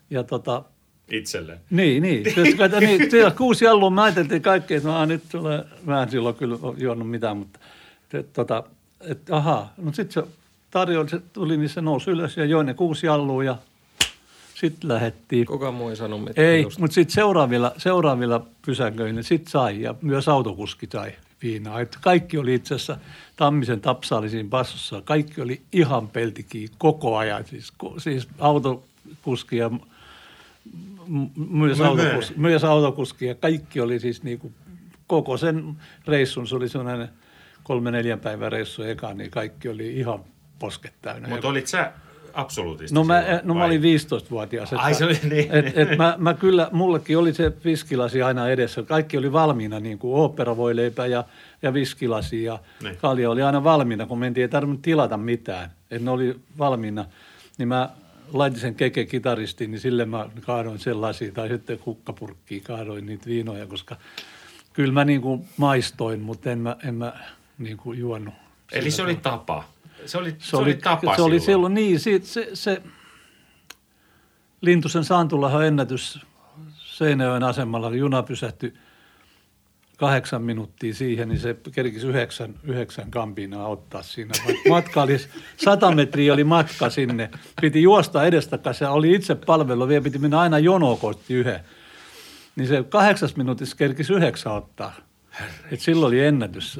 [0.10, 0.64] Ja tota,
[1.12, 1.60] Itselle.
[1.70, 2.24] Niin, niin.
[2.58, 6.36] Kato, niin siellä kuusi jallua, mä ajattelin kaikkea, että mä, nyt tulee, mä en silloin
[6.36, 7.60] kyllä juonut mitään, mutta
[8.14, 8.64] et, tota,
[9.08, 9.74] että ahaa.
[9.78, 10.30] No sitten se
[10.72, 13.58] tarjoili, se tuli, niin se nousi ylös ja joi ne kuusi jallua ja
[14.56, 15.46] sitten lähettiin.
[15.46, 16.48] Kuka muu ei sanonut mitään?
[16.48, 16.80] Ei, just.
[16.80, 21.12] mutta sitten seuraavilla, seuraavilla pysäköillä sitten sai ja myös autokuski sai
[21.44, 21.82] viinaa.
[21.82, 22.98] Että kaikki oli itse asiassa
[23.36, 25.02] Tammisen tapsaalisiin bassossa.
[25.02, 27.46] Kaikki oli ihan peltikiin koko ajan.
[27.46, 29.72] Siis, siis autokuski ja
[31.50, 34.54] myös, autokuski, myös autokuski ja kaikki oli siis niin kuin
[35.08, 35.76] koko sen
[36.08, 37.10] reissun, se oli sellainen
[37.64, 40.20] kolme neljän päivän reissu eka, niin kaikki oli ihan
[40.60, 41.28] posket täynnä.
[41.28, 41.92] Mutta olit sä
[42.34, 44.74] absoluuttisesti No, mä, no mä olin 15-vuotias.
[44.74, 45.52] Ai se oli niin.
[45.52, 48.84] Et, et mä, mä kyllä, mullekin oli se viskilasi aina edessä.
[48.84, 51.24] Kaikki oli valmiina, niin kuin oopperavoileipä ja,
[51.62, 52.98] ja viskilasi ja niin.
[52.98, 55.72] kalja oli aina valmiina, kun mentiin, ei tarvinnut tilata mitään.
[55.92, 57.06] Että ne oli valmiina.
[57.58, 57.90] Niin mä
[58.34, 63.68] laitin sen keke kitaristiin, niin sille mä kaadoin sellaisia, tai sitten kukkapurkkiin kaadoin niitä viinoja,
[63.68, 63.96] koska
[64.74, 67.14] kyllä mä niin kuin maistoin, mutta en mä, en mä
[67.58, 68.34] niin kuin juonut.
[68.72, 69.64] Eli se oli tapa.
[70.06, 72.82] Se oli, se, se oli, oli tapa Se oli silloin, niin, siitä, se, se
[74.62, 76.20] Lintusen Santulahan ennätys
[76.78, 78.74] Seinäjoen asemalla, juna pysähtyi
[79.98, 84.34] kahdeksan minuuttia siihen, niin se kerkisi yhdeksän, yhdeksän kampinaa ottaa siinä.
[84.70, 85.18] Matka oli,
[85.58, 87.30] sata metriä oli matka sinne.
[87.62, 91.60] Piti juosta edestakaisin oli itse palvelu, vielä piti mennä aina jonoa kohti yhden.
[92.56, 94.94] Niin se kahdeksas minuutissa kerkisi yhdeksän ottaa.
[95.72, 96.80] Et silloin oli ennätys,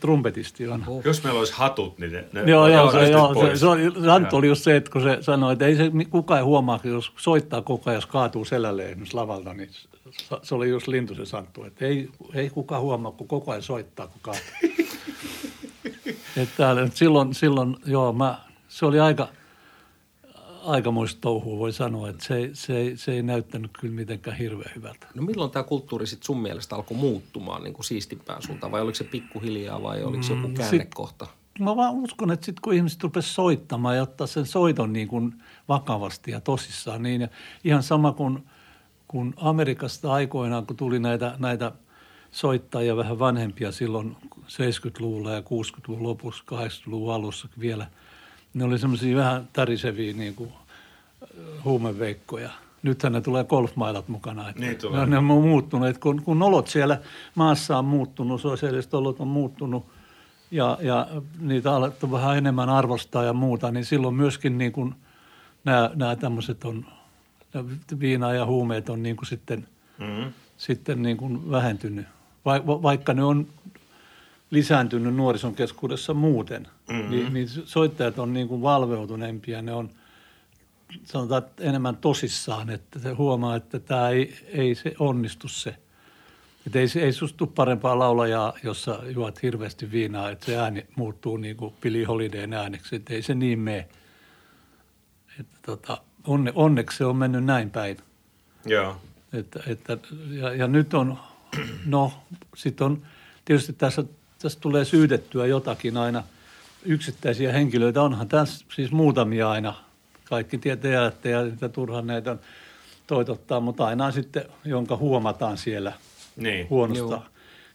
[0.00, 0.84] trumpetisti on.
[0.86, 1.02] Uh.
[1.04, 4.36] Jos meillä olisi hatut, niin ne, ne joo, joo, se, joo, se, se, se, Antto
[4.36, 7.90] oli just se, että kun se sanoi, että ei se kukaan huomaa, jos soittaa koko
[7.90, 9.70] ajan, jos kaatuu selälleen esimerkiksi lavalta, niin
[10.42, 14.06] se oli just Lintu se Santtu, että ei, ei kukaan huomaa, kun koko ajan soittaa,
[14.06, 14.42] kun kaatuu.
[16.42, 19.28] että silloin, silloin, joo, mä, se oli aika,
[20.68, 25.06] aikamoista touhua voi sanoa, että se, se, se ei näyttänyt kyllä mitenkään hirveän hyvältä.
[25.14, 28.94] No milloin tämä kulttuuri sitten sun mielestä alkoi muuttumaan niin kuin siistimpään suuntaan vai oliko
[28.94, 31.24] se pikkuhiljaa vai oliko se joku mm, käännekohta?
[31.24, 35.08] Sit, mä vaan uskon, että sitten kun ihmiset rupesivat soittamaan ja ottaa sen soiton niin
[35.08, 35.34] kuin
[35.68, 37.28] vakavasti ja tosissaan, niin ja
[37.64, 38.46] ihan sama kuin,
[39.08, 41.72] kuin Amerikasta aikoinaan, kun tuli näitä, näitä
[42.30, 47.86] soittajia vähän vanhempia silloin 70-luvulla ja 60-luvun lopussa, 80-luvun alussa vielä–
[48.54, 50.52] ne oli semmoisia vähän täriseviä niin kuin
[51.64, 52.50] huumeveikkoja.
[52.82, 54.48] Nythän ne tulee golfmailat mukana.
[54.48, 55.06] Että niin tulee.
[55.06, 55.88] Ne on muuttunut.
[55.88, 57.00] Että kun, kun olot siellä
[57.34, 59.86] maassa on muuttunut, sosiaaliset olot on muuttunut
[60.50, 61.06] ja, ja
[61.40, 64.94] niitä on alettu vähän enemmän arvostaa ja muuta, niin silloin myöskin niin kuin
[65.64, 66.86] nämä, nämä tämmöiset on,
[68.00, 70.32] viina ja huumeet on niin kuin sitten, mm-hmm.
[70.56, 72.06] sitten niin kuin vähentynyt.
[72.44, 73.46] Va, vaikka ne on
[74.50, 77.10] lisääntynyt nuorison keskuudessa muuten, mm-hmm.
[77.10, 79.90] niin, niin soittajat on niin kuin valveutuneempia, ne on
[81.04, 85.74] sanotaan enemmän tosissaan, että se huomaa, että tämä ei, ei se onnistu se.
[86.66, 91.56] Että ei, ei sustu parempaa laulajaa, jossa juot hirveästi viinaa, että se ääni muuttuu niin
[91.56, 93.88] kuin Billy Holidayn ääneksi, että ei se niin mene.
[95.40, 97.96] Että tota, onne, onneksi se on mennyt näin päin.
[98.64, 98.96] Joo.
[99.32, 99.98] Että, että,
[100.30, 101.18] ja, ja nyt on,
[101.86, 102.12] no
[102.56, 103.02] sitten on,
[103.44, 104.04] tietysti tässä
[104.38, 106.24] tässä tulee syydettyä jotakin aina
[106.84, 108.02] yksittäisiä henkilöitä.
[108.02, 109.74] Onhan tässä siis muutamia aina.
[110.24, 112.36] Kaikki tietää, ja niitä turhan näitä
[113.06, 115.92] toitottaa, mutta aina sitten, jonka huomataan siellä
[116.36, 116.70] niin.
[116.70, 117.22] huonosta Joo.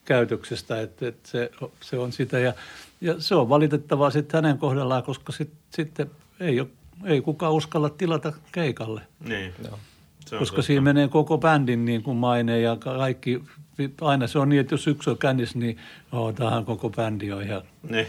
[0.06, 2.40] käytöksestä, että, että se, se on sitä.
[2.40, 2.54] Ja,
[3.02, 6.68] ja se on valitettavaa sitten hänen kohdallaan, koska sit, sitten ei, ole,
[7.06, 9.02] ei kukaan uskalla tilata keikalle.
[9.20, 9.54] Niin.
[9.64, 9.80] Joo.
[10.40, 10.62] koska totta.
[10.62, 13.44] siinä menee koko bändin niin kuin maine ja kaikki
[14.02, 15.78] aina se on niin, että jos yksi on kännissä, niin
[16.12, 18.08] oh, tähän koko bändi on ihan, ne.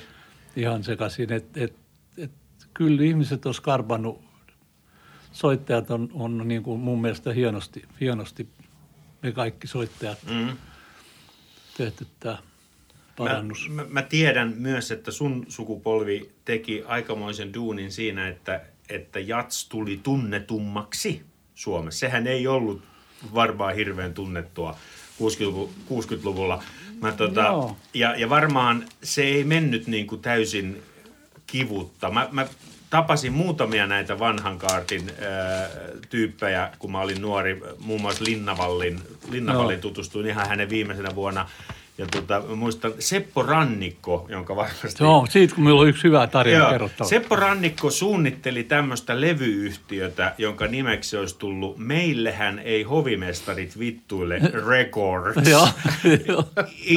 [0.57, 1.33] ihan sekaisin.
[1.33, 1.77] Et, et,
[2.19, 2.33] et,
[2.75, 4.21] kyllä ihmiset on skarpannut,
[5.33, 8.49] soittajat on, on niin kuin mun mielestä hienosti, hienosti
[9.23, 10.57] me kaikki soittajat mm.
[11.77, 12.39] tehty tämä.
[13.17, 13.69] parannus.
[13.69, 19.69] Mä, mä, mä tiedän myös, että sun sukupolvi teki aikamoisen duunin siinä, että, että jats
[19.69, 21.23] tuli tunnetummaksi
[21.55, 22.01] Suomessa.
[22.01, 22.83] Sehän ei ollut
[23.35, 24.77] varmaan hirveän tunnettua
[25.21, 26.63] 60-luvulla.
[27.01, 27.77] Mä, tota, Joo.
[27.95, 30.83] ja, ja varmaan se ei mennyt niin kuin täysin
[31.47, 32.11] kivutta.
[32.11, 32.47] Mä, mä
[32.91, 35.69] tapasin muutamia näitä vanhan kaartin ää,
[36.09, 37.63] tyyppejä, kun mä olin nuori.
[37.79, 39.01] Muun muassa Linnavallin,
[39.31, 41.49] Linnavallin tutustuin ihan hänen viimeisenä vuonna.
[41.99, 45.05] Ja tota, muistan Seppo Rannikko, jonka varmasti...
[45.05, 46.71] Joo, siitä kun meillä on yksi hyvä tarina Joo.
[46.71, 47.09] kerrottava.
[47.09, 55.49] Seppo Rannikko suunnitteli tämmöistä levyyhtiötä, jonka nimeksi olisi tullut Meillehän ei hovimestarit vittuille Records.
[55.49, 55.69] Joo,
[56.27, 56.45] joo.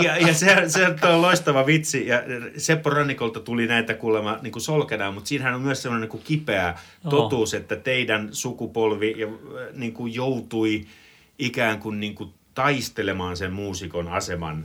[0.03, 2.07] Ja, ja se, se on loistava vitsi.
[2.07, 2.23] Ja
[2.57, 6.23] Seppo Rannikolta tuli näitä kuulemma niin kuin solkenaan, mutta siinähän on myös semmoinen niin kuin
[6.23, 6.79] kipeä
[7.09, 9.33] totuus, että teidän sukupolvi ja, äh,
[9.73, 10.85] niin kuin joutui
[11.39, 14.63] ikään kuin, niin kuin taistelemaan sen muusikon aseman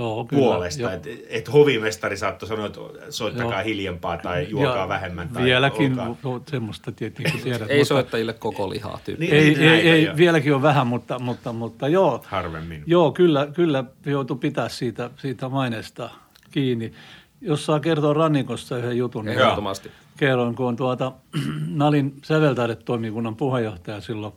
[0.00, 0.82] Joo, kyllä, puolesta.
[0.82, 0.90] joo.
[0.90, 3.64] Että et hovimestari saattoi sanoa, että soittakaa Joo.
[3.64, 5.28] hiljempaa tai juokaa Ja vähemmän.
[5.28, 7.70] Tai Vieläkin olkaa- no, semmoista tietenkin tiedät.
[7.70, 9.24] Ei mutta- soittajille koko lihaa tyyppi.
[9.24, 10.16] Niin, ei, niin, ei, ei, jo.
[10.16, 12.22] vieläkin on vähän, mutta, mutta, mutta joo.
[12.26, 12.82] Harvemmin.
[12.86, 16.10] Joo, kyllä, kyllä joutui pitää siitä, siitä maineesta
[16.50, 16.92] kiinni.
[17.40, 19.90] Jos saa kertoa Rannikosta yhden jutun, niin Ehdottomasti.
[20.16, 21.12] kerron, kun on tuota,
[21.76, 24.32] mä olin säveltäidetoimikunnan puheenjohtaja silloin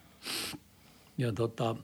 [1.19, 1.77] Ja tota,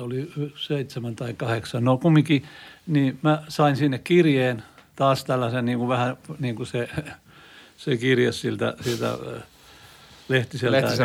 [0.00, 2.42] oli seitsemän tai kahdeksan, no kumminkin,
[2.86, 4.62] niin mä sain sinne kirjeen,
[4.96, 6.88] taas tällaisen niin kuin vähän niin kuin se,
[7.76, 9.18] se kirje siltä, siltä
[10.28, 10.96] Lehtiseltä.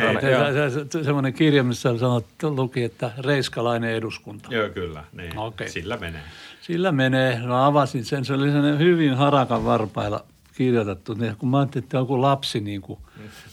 [0.90, 4.54] Se- semmoinen kirje, missä sanottu, luki, että Reiskalainen eduskunta.
[4.54, 5.04] Joo, kyllä.
[5.12, 5.38] Niin.
[5.38, 5.70] Okei.
[5.70, 6.22] Sillä menee.
[6.62, 7.40] Sillä menee.
[7.40, 8.26] No avasin sen.
[8.26, 11.14] Se oli sellainen hyvin harakan varpailla kirjoitettu.
[11.14, 13.00] Niin kun mä ajattelin, että joku lapsi niin kuin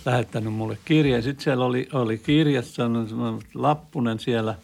[0.07, 1.23] lähettänyt mulle kirjeen.
[1.23, 2.23] Sitten siellä oli, oli
[3.09, 4.55] semmoinen lappunen siellä.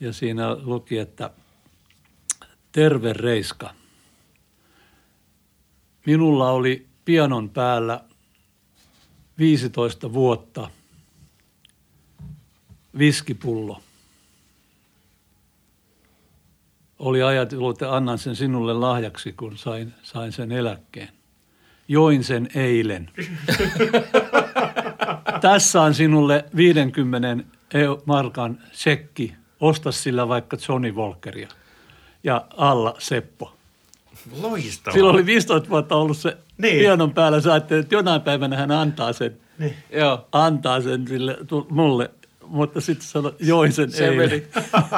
[0.00, 1.30] Ja siinä luki, että
[2.72, 3.70] terve Reiska.
[6.06, 8.00] Minulla oli pianon päällä
[9.38, 10.70] 15 vuotta
[12.98, 13.82] viskipullo
[16.98, 21.08] oli ajatellut, että annan sen sinulle lahjaksi, kun sain, sain sen eläkkeen.
[21.88, 23.10] Join sen eilen.
[25.40, 27.44] Tässä on sinulle 50
[27.74, 29.34] eu- markan sekki.
[29.60, 31.48] Osta sillä vaikka Johnny Walkeria.
[32.24, 33.54] Ja alla Seppo.
[34.40, 34.94] Loistavaa.
[34.94, 36.72] Silloin oli 15 vuotta ollut se Niin.
[36.72, 36.78] niin.
[36.78, 37.40] pianon päällä.
[37.40, 39.36] Sä että jonain päivänä hän antaa sen.
[39.58, 39.74] Niin.
[39.92, 40.28] Joo.
[40.32, 42.10] Antaa sen sille, tu- mulle.
[42.46, 44.30] Mutta sitten sanoi, join sen Se eilen.
[44.30, 44.42] meni.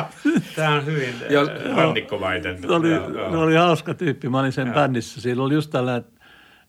[0.57, 2.61] Tämä on hyvin äh, rannikkomainen.
[2.63, 3.31] Se oli, Joo, joo.
[3.31, 4.29] se oli hauska tyyppi.
[4.29, 5.21] Mä olin sen bändissä.
[5.21, 6.21] Siinä oli just tällainen, että,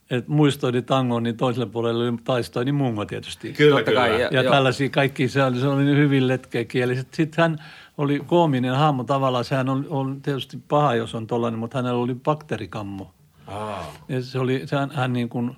[0.10, 3.54] että muistoini tangon, niin toiselle puolelle oli taistoini mungo tietysti.
[3.54, 4.08] Kyllä, Totta kyllä.
[4.08, 4.54] kai, Ja, Joo.
[4.54, 7.08] tällaisia kaikki, se oli, se oli niin hyvin letkeäkieliset.
[7.14, 7.58] Sitten hän
[7.98, 9.46] oli koominen hahmo tavallaan.
[9.46, 13.14] Sehän on, on tietysti paha, jos on tollainen, mutta hänellä oli bakteerikammo.
[13.50, 13.94] Aa.
[14.10, 15.56] Ja se oli, se, hän, hän niin kuin,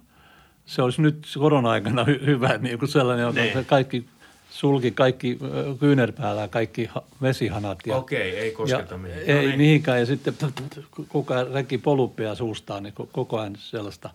[0.66, 3.66] se olisi nyt korona-aikana hy, hyvä niin kuin sellainen, joka Niin.
[3.66, 4.06] kaikki
[4.50, 5.40] sulki kaikki
[5.80, 7.80] kyynärpäällä, kaikki ha, vesihanat.
[7.88, 9.28] Ja, Okei, ei kosketa ja mihinkään.
[9.38, 9.58] Ei No niin.
[9.58, 10.00] mihinkään.
[10.00, 10.34] Ja sitten
[11.08, 14.10] koko ajan reki poluppia suustaan, niin ko- koko ajan sellaista.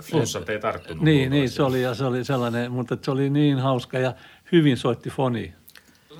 [0.00, 1.04] Flunssat ei tarttunut.
[1.04, 4.14] Niin, niin se oli, ja se oli sellainen, mutta se oli niin hauska ja
[4.52, 5.54] hyvin soitti foni.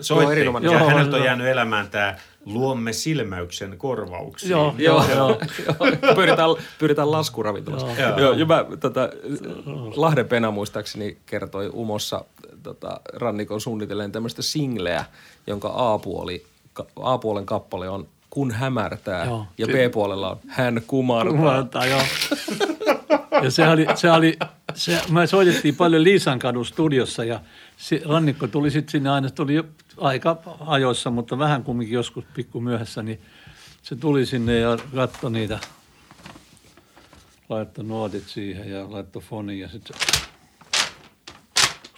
[0.00, 0.44] Soitti.
[0.44, 1.24] Joo, Joo, häneltä on joo.
[1.24, 4.50] jäänyt elämään tämä luomme silmäyksen korvauksiin.
[4.50, 5.40] Joo, Joo, joo, joo.
[5.66, 6.14] joo.
[6.14, 7.86] pyritään, pyritään laskuravintolassa.
[7.86, 8.08] Joo.
[8.08, 8.18] Joo.
[8.18, 9.08] Joo, ja mä, tota,
[9.96, 12.24] Lahden Pena muistaakseni kertoi Umossa
[12.62, 15.04] tota, rannikon suunnitelleen tämmöistä singleä,
[15.46, 16.46] jonka A-puoli,
[17.02, 19.47] A-puolen kappale on Kun hämärtää Joo.
[19.59, 21.37] ja B-puolella on Hän kumartaa.
[21.37, 22.03] Kumartaa, joo.
[23.43, 24.39] Ja se oli, se oli
[24.74, 27.41] se, me soitettiin paljon Liisankadun studiossa ja
[27.76, 29.64] se, Rannikko tuli sitten sinne aina, se tuli jo
[29.97, 33.20] aika ajoissa, mutta vähän kumminkin joskus pikku myöhässä, niin
[33.83, 35.59] se tuli sinne ja katsoi niitä,
[37.49, 40.20] laittoi nuotit siihen ja laittoi fonin ja sitten se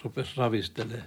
[0.03, 1.03] rupesi ravistelemaan.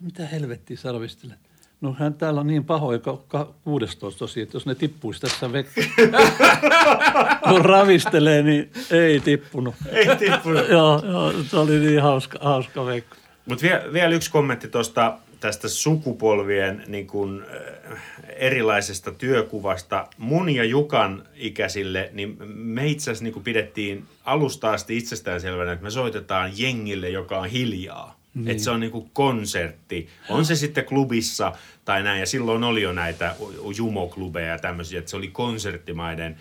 [0.00, 1.47] Mitä helvettiä sä ravistelet?
[1.80, 5.52] No hän täällä on niin pahoja ka- ka- 16 tosi, että jos ne tippuisi tässä
[5.52, 5.80] vettä,
[7.48, 9.74] kun ravistelee, niin ei tippunut.
[9.86, 10.68] Ei tippunut.
[10.78, 13.16] joo, joo, se oli niin hauska, hauska veikko.
[13.46, 17.44] Mutta vielä, vielä yksi kommentti tuosta tästä sukupolvien niin kun,
[17.92, 18.02] äh,
[18.36, 20.06] erilaisesta työkuvasta.
[20.18, 25.90] Mun ja Jukan ikäisille, niin me itse asiassa niin pidettiin alusta asti itsestäänselvänä, että me
[25.90, 28.17] soitetaan jengille, joka on hiljaa.
[28.34, 28.48] Niin.
[28.48, 30.08] Että se on niinku konsertti.
[30.28, 31.52] On se sitten klubissa
[31.84, 32.20] tai näin.
[32.20, 33.36] Ja silloin oli jo näitä
[33.76, 36.36] jumoklubeja ja tämmöisiä, että se oli konserttimaiden.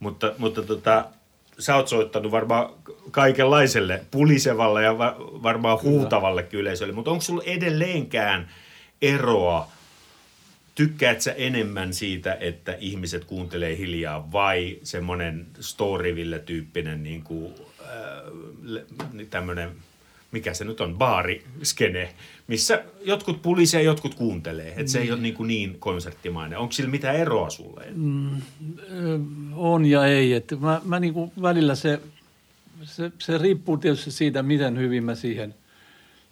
[0.00, 1.04] Mutta, mutta tota,
[1.58, 2.70] sä oot soittanut varmaan
[3.10, 6.92] kaikenlaiselle pulisevalle ja va- varmaan huutavalle yleisölle.
[6.92, 8.48] Mutta onko sulla edelleenkään
[9.02, 9.68] eroa
[10.74, 18.82] tykkäät sä enemmän siitä, että ihmiset kuuntelee hiljaa vai semmoinen Storyville-tyyppinen niin kuin, äh,
[19.30, 19.70] tämmöinen,
[20.32, 22.14] mikä se nyt on, baariskene,
[22.46, 24.74] missä jotkut pulisee, jotkut kuuntelee.
[24.76, 26.58] Että se ei ole niin, kuin niin konserttimainen.
[26.58, 27.86] Onko sillä mitään eroa sulle?
[27.94, 28.42] Mm.
[29.54, 30.32] On ja ei.
[30.32, 32.00] Että mä, mä niin kuin välillä se,
[32.82, 35.54] se, se riippuu tietysti siitä, miten hyvin mä siihen,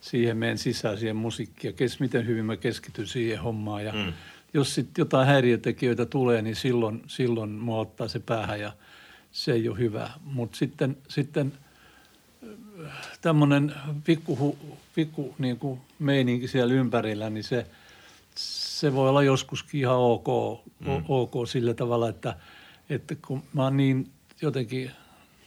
[0.00, 3.84] siihen menen sisään, siihen musiikkiin ja kes, miten hyvin mä keskityn siihen hommaan.
[3.84, 4.12] Ja mm.
[4.54, 8.72] jos sitten jotain häiriötekijöitä tulee, niin silloin, silloin mua ottaa se päähän ja
[9.32, 10.10] se ei ole hyvä.
[10.24, 11.52] Mutta sitten, sitten
[13.20, 13.74] tämmöinen
[14.04, 14.58] pikku,
[14.94, 17.66] pikku niin kuin meininki siellä ympärillä, niin se,
[18.34, 20.26] se voi olla joskuskin ihan ok,
[20.80, 21.04] mm.
[21.08, 22.36] ok sillä tavalla, että,
[22.90, 24.10] että kun mä oon niin
[24.42, 24.90] jotenkin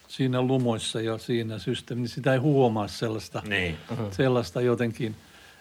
[0.08, 3.78] siinä lumoissa ja siinä systeemissä, niin sitä ei huomaa sellaista, Niin.
[4.12, 5.16] sellaista jotenkin.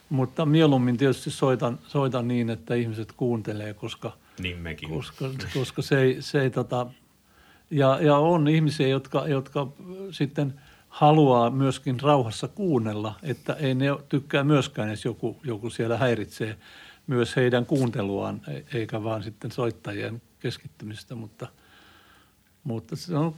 [0.08, 4.88] Mutta mieluummin tietysti soitan, soitan niin, että ihmiset kuuntelee, koska, Niin mekin.
[4.88, 6.86] koska, koska se ei, se ei tota,
[7.70, 9.66] ja, ja on ihmisiä, jotka, jotka
[10.10, 10.54] sitten
[10.96, 16.56] haluaa myöskin rauhassa kuunnella, että ei ne tykkää myöskään, jos joku, joku siellä häiritsee
[17.06, 21.46] myös heidän kuunteluaan, e- eikä vaan sitten soittajien keskittymistä, mutta,
[22.64, 23.34] mutta se on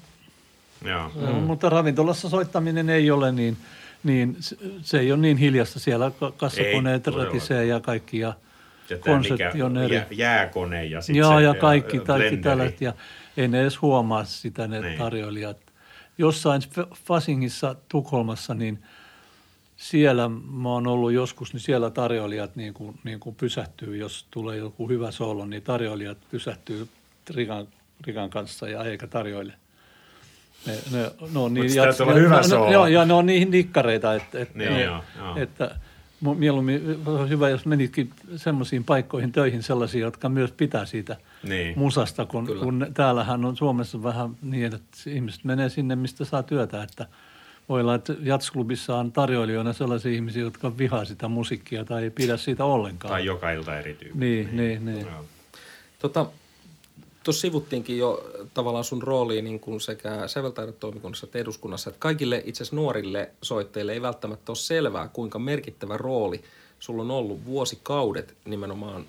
[0.84, 1.10] Joo.
[1.14, 1.42] Mm.
[1.42, 3.56] Mutta ravintolassa soittaminen ei ole niin,
[4.04, 4.36] niin
[4.82, 5.78] se, ei ole niin hiljasta.
[5.80, 8.34] Siellä ka- kassakoneet Ei ratisee ja kaikki ja
[8.90, 8.96] Ja
[9.84, 9.94] eri.
[9.94, 12.80] jää- jääkone ja sitten Joo, ja kaikki, kaikki tällaiset.
[12.80, 12.92] Ja
[13.36, 14.98] ei ne edes huomaa sitä ne Niin.
[14.98, 15.67] tarjoilijat.
[16.18, 16.62] Jossain
[17.06, 18.82] Fasingissa Tukholmassa, niin
[19.76, 24.56] siellä mä oon ollut joskus, niin siellä tarjoilijat niin kuin, niin kuin pysähtyy, jos tulee
[24.56, 26.88] joku hyvä solo, niin tarjoilijat pysähtyy
[27.30, 27.68] Rikan,
[28.06, 29.52] Rikan kanssa ja eikä tarjoile.
[30.66, 32.72] Ne, ne, on niin, täytyy olla hyvä no, solo.
[32.72, 35.36] Joo, ja ne on niin nikkareita, että, että, Niin, joo, joo.
[35.36, 35.78] että
[36.20, 41.78] mieluummin olisi hyvä, jos menitkin semmoisiin paikkoihin töihin sellaisiin, jotka myös pitää siitä Niin.
[41.78, 42.62] musasta, kun, Kyllä.
[42.64, 47.06] kun täällähän on Suomessa vähän niin, että ihmiset menee sinne, mistä saa työtä, että
[47.68, 52.36] voi olla, että jatsklubissa on tarjoilijoina sellaisia ihmisiä, jotka vihaa sitä musiikkia tai ei pidä
[52.36, 53.12] siitä ollenkaan.
[53.12, 54.18] Tai joka ilta eri tyyppi.
[54.18, 55.00] Niin, niin, niin.
[55.06, 55.24] Joo.
[55.98, 56.26] Tota,
[57.24, 62.62] tuossa sivuttiinkin jo tavallaan sun rooliin niin kuin sekä säveltaidetoimikunnassa että eduskunnassa, että kaikille itse
[62.62, 66.42] asiassa nuorille soittajille ei välttämättä ole selvää, kuinka merkittävä rooli
[66.78, 69.06] sulla on ollut vuosikaudet nimenomaan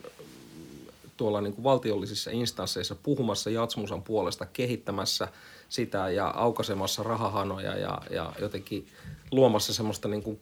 [1.18, 5.28] tuolla niin kuin valtiollisissa instansseissa puhumassa jatsmusan puolesta, kehittämässä
[5.70, 8.88] sitä ja aukaisemassa rahahanoja ja, ja jotenkin
[9.32, 10.39] luomassa semmoista niin kuin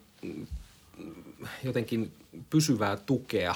[1.64, 2.12] jotenkin
[2.50, 3.56] pysyvää tukea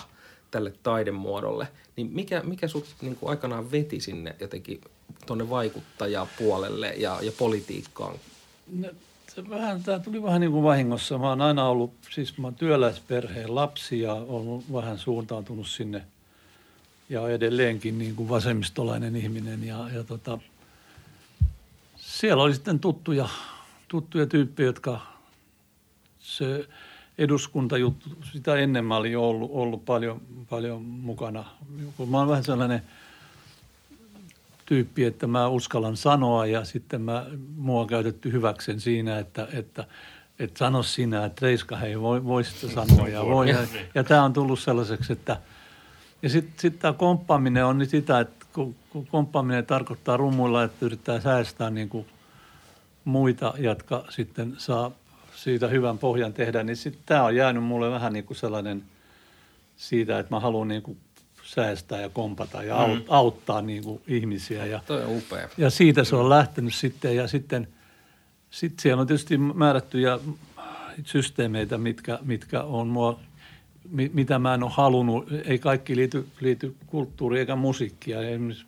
[0.51, 4.81] tälle taidemuodolle, niin mikä, mikä sut niin kuin aikanaan veti sinne jotenkin
[5.25, 8.15] tuonne vaikuttajapuolelle ja, ja politiikkaan?
[8.79, 8.89] No,
[9.49, 11.17] vähän, tämä tuli vähän niin kuin vahingossa.
[11.17, 16.03] Mä oon aina ollut, siis mä oon työläisperheen lapsi ja ollut vähän suuntautunut sinne
[17.09, 19.63] ja edelleenkin niin kuin vasemmistolainen ihminen.
[19.63, 20.37] Ja, ja tota,
[21.95, 23.29] siellä oli sitten tuttuja,
[23.87, 25.01] tuttuja tyyppejä, jotka
[26.19, 26.67] se
[27.17, 31.45] eduskuntajuttu, sitä ennen mä olin ollut, ollut paljon, paljon mukana.
[31.97, 32.81] Kun Mä oon vähän sellainen
[34.65, 37.25] tyyppi, että mä uskallan sanoa ja sitten mä,
[37.57, 39.87] mua on käytetty hyväksen siinä, että, että,
[40.39, 43.49] että sano sinä, että Reiska, hei, voi, voisitte sanoa ja voi.
[43.49, 43.57] Ja,
[43.95, 45.37] ja tämä on tullut sellaiseksi, että
[46.21, 50.85] ja sitten sit tämä komppaaminen on niin sitä, että kun, kun komppaaminen tarkoittaa rumuilla, että
[50.85, 52.05] yrittää säästää niin kuin
[53.05, 54.91] muita, jotka sitten saa
[55.43, 58.83] siitä hyvän pohjan tehdä, niin sitten tämä on jäänyt mulle vähän niin kuin sellainen
[59.77, 60.97] siitä, että mä haluan niin kuin
[61.43, 63.01] säästää ja kompata ja mm.
[63.07, 64.65] auttaa niin kuin ihmisiä.
[64.65, 65.49] Ja, Toi on upea.
[65.57, 67.67] ja siitä se on lähtenyt sitten ja sitten
[68.49, 70.19] sit siellä on tietysti määrättyjä
[71.05, 73.19] systeemeitä, mitkä, mitkä on mua,
[73.89, 75.27] mi- mitä mä en ole halunnut.
[75.45, 78.21] Ei kaikki liity, liity kulttuuriin eikä musiikkia.
[78.21, 78.65] Esimerkiksi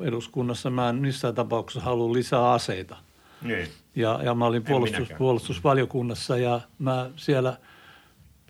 [0.00, 2.96] eduskunnassa mä en missään tapauksessa halua lisää aseita.
[3.42, 3.68] Niin.
[3.96, 7.56] Ja, ja mä olin puolustus, puolustusvaliokunnassa ja mä siellä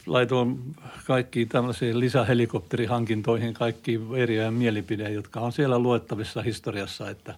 [0.06, 0.76] laitoin
[1.06, 7.34] kaikkiin tämmöisiin lisähelikopterihankintoihin kaikki eriä mielipide, jotka on siellä luettavissa historiassa, että,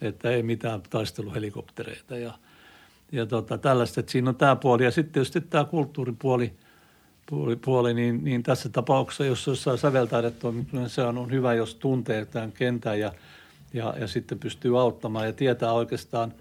[0.00, 2.32] että ei mitään taisteluhelikoptereita ja,
[3.12, 4.84] ja tota, tällaista, että siinä on tämä puoli.
[4.84, 6.52] Ja sitten tietysti tämä kulttuuripuoli,
[7.26, 11.74] puoli, puoli niin, niin, tässä tapauksessa, jos jossain säveltaidet on, niin se on hyvä, jos
[11.74, 13.12] tuntee tämän kentän ja,
[13.72, 16.32] ja, ja sitten pystyy auttamaan ja tietää oikeastaan,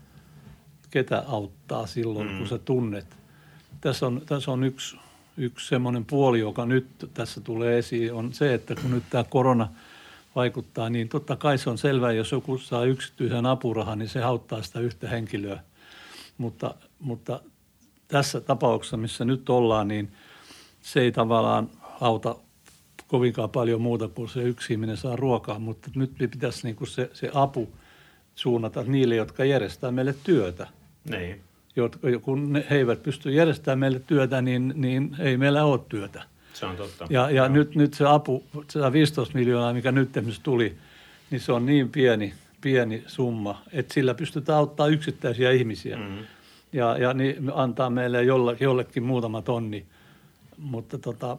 [0.93, 2.37] ketä auttaa silloin, mm.
[2.37, 3.05] kun sä tunnet.
[3.81, 4.97] Tässä on, tässä on yksi
[5.37, 9.67] yksi semmoinen puoli, joka nyt tässä tulee esiin, on se, että kun nyt tämä korona
[10.35, 14.61] vaikuttaa, niin totta kai se on selvää, jos joku saa yksityisen apurahan, niin se auttaa
[14.61, 15.59] sitä yhtä henkilöä.
[16.37, 17.39] Mutta, mutta
[18.07, 20.11] tässä tapauksessa, missä nyt ollaan, niin
[20.81, 21.69] se ei tavallaan
[22.01, 22.35] auta
[23.07, 27.09] kovinkaan paljon muuta kuin se yksi ihminen saa ruokaa, mutta nyt pitäisi niin kuin se,
[27.13, 27.69] se apu
[28.35, 30.67] suunnata niille, jotka järjestää meille työtä.
[31.09, 31.41] Niin
[31.75, 36.23] jotka, kun he eivät pysty järjestämään meille työtä, niin, niin ei meillä ole työtä.
[36.53, 37.07] Se on totta.
[37.09, 40.75] Ja, ja nyt, nyt se apu, se 15 miljoonaa, mikä nyt esimerkiksi tuli,
[41.31, 45.97] niin se on niin pieni, pieni summa, että sillä pystytään auttamaan yksittäisiä ihmisiä.
[45.97, 46.25] Mm-hmm.
[46.73, 49.85] Ja, ja niin antaa meille jolle, jollekin muutama tonni.
[50.57, 51.37] Mutta tota,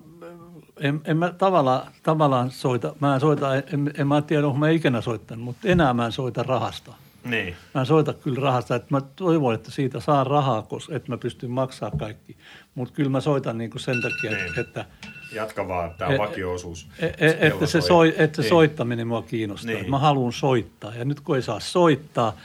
[0.80, 4.70] en, en mä tavallaan, tavallaan soita, mä en soita, en, en mä tiedä, onko mä
[4.70, 6.92] ikinä soittanut, mutta enää mä en soita rahasta.
[7.24, 7.56] Niin.
[7.74, 11.18] Mä en soita kyllä rahasta, että mä toivon, että siitä saa rahaa, koska, että mä
[11.18, 12.36] pystyn maksaa kaikki.
[12.74, 14.60] Mutta kyllä mä soitan niin kuin sen takia, niin.
[14.60, 14.84] että...
[15.32, 16.88] Jatka vaan, tämä on vakioosuus.
[16.98, 18.48] E, e, että se, soi, että se niin.
[18.48, 19.74] soittaminen mua kiinnostaa.
[19.74, 19.90] Niin.
[19.90, 20.94] Mä haluan soittaa.
[20.94, 22.36] Ja nyt kun ei saa soittaa,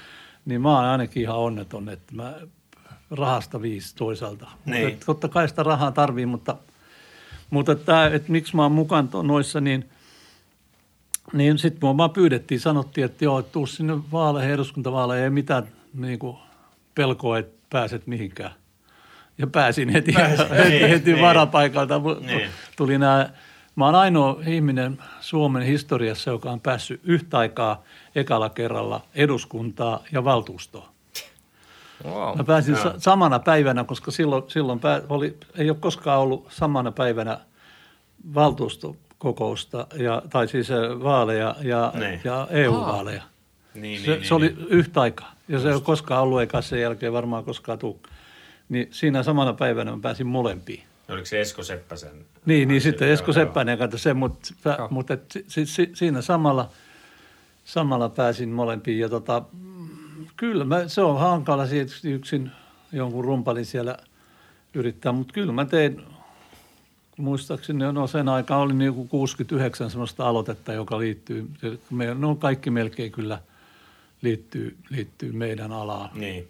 [0.46, 2.34] niin mä oon ainakin ihan onneton, että mä
[3.12, 4.48] rahasta viisi toisaalta.
[4.66, 4.90] Niin.
[4.90, 6.56] Mutta totta kai sitä rahaa tarvii, mutta,
[7.50, 9.90] mutta että, että miksi mä oon mukaan noissa, niin–
[11.34, 16.20] niin sitten mua vaan pyydettiin, sanottiin, että joo, tuu sinne vaaleihin, eduskuntavaaleihin, ei mitään niin
[16.20, 16.38] kuin
[16.96, 18.52] pelkoa, että pääset mihinkään.
[19.38, 22.02] Ja pääsin heti, Pääsin, heti, niin, heti niin, varapaikalta.
[22.20, 22.50] Niin.
[22.78, 23.30] Tuli nämä,
[23.76, 27.84] mä oon ainoa ihminen Suomen historiassa, joka on päässyt yhtä aikaa
[28.16, 30.90] ekalla kerralla eduskuntaa ja valtuustoa.
[32.06, 32.38] Wow.
[32.38, 36.92] Mä pääsin sa- samana päivänä, koska silloin, silloin pää, oli, ei ole koskaan ollut samana
[36.92, 37.40] päivänä
[38.34, 40.70] valtuusto kokousta, ja, tai siis
[41.04, 42.22] vaaleja ja, niin.
[42.24, 43.24] ja EU-vaaleja.
[43.74, 44.68] Niin, se, niin, se niin, oli niin.
[44.70, 45.64] yhtä aikaa, ja Just.
[45.64, 47.96] se ei ole koskaan ollut, eikä sen jälkeen varmaan koskaan tule.
[48.70, 50.84] Niin siinä samana päivänä mä pääsin molempiin.
[51.10, 52.26] Oliko se Esko Seppäsen?
[52.46, 54.50] Niin, niin sitten Esko Seppänen katsoi se, mutta,
[54.90, 56.70] mutta et, si, si, siinä samalla,
[57.66, 59.00] samalla pääsin molempiin.
[59.00, 59.44] Ja tota,
[60.38, 61.64] kyllä mä, se on hankala
[62.04, 62.52] yksin
[62.92, 63.98] jonkun rumpalin siellä
[64.74, 66.02] yrittää, mutta kyllä mä tein
[67.20, 71.50] muistaakseni no sen aika oli niin kuin 69 sellaista aloitetta, joka liittyy,
[71.90, 73.40] me, no kaikki melkein kyllä
[74.22, 76.10] liittyy, liittyy meidän alaan.
[76.14, 76.48] Niin.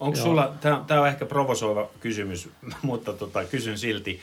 [0.00, 0.54] Onko sulla,
[0.86, 2.48] tämä on ehkä provosoiva kysymys,
[2.82, 4.20] mutta tota, kysyn silti,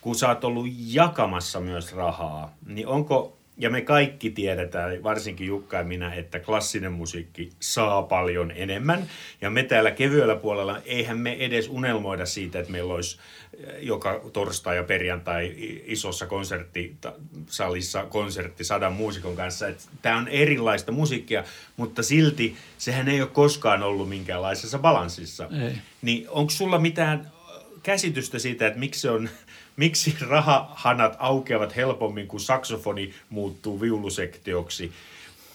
[0.00, 5.76] kun sä oot ollut jakamassa myös rahaa, niin onko ja me kaikki tiedetään, varsinkin Jukka
[5.76, 9.06] ja minä, että klassinen musiikki saa paljon enemmän.
[9.40, 13.18] Ja me täällä kevyellä puolella, eihän me edes unelmoida siitä, että meillä olisi
[13.58, 15.54] eh, joka torstai ja perjantai
[15.84, 19.66] isossa konserttisalissa konsertti sadan muusikon kanssa.
[20.02, 21.44] Tämä on erilaista musiikkia,
[21.76, 25.48] mutta silti sehän ei ole koskaan ollut minkäänlaisessa balanssissa.
[25.66, 25.72] Ei.
[26.02, 27.32] Niin onko sulla mitään
[27.82, 29.28] käsitystä siitä, että miksi se on
[29.76, 34.92] miksi rahahanat aukeavat helpommin, kuin saksofoni muuttuu viulusektioksi?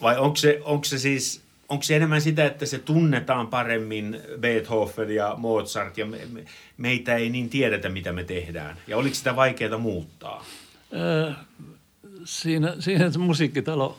[0.01, 5.15] Vai onko se, onko se siis onko se enemmän sitä, että se tunnetaan paremmin Beethoven
[5.15, 6.45] ja Mozart ja me, me,
[6.77, 8.77] meitä ei niin tiedetä, mitä me tehdään?
[8.87, 10.45] Ja oliko sitä vaikeaa muuttaa?
[10.93, 11.31] Öö,
[12.23, 13.97] siinä, siinä musiikkitalo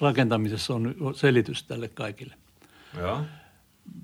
[0.00, 2.34] rakentamisessa on selitys tälle kaikille.
[2.98, 3.20] Joo.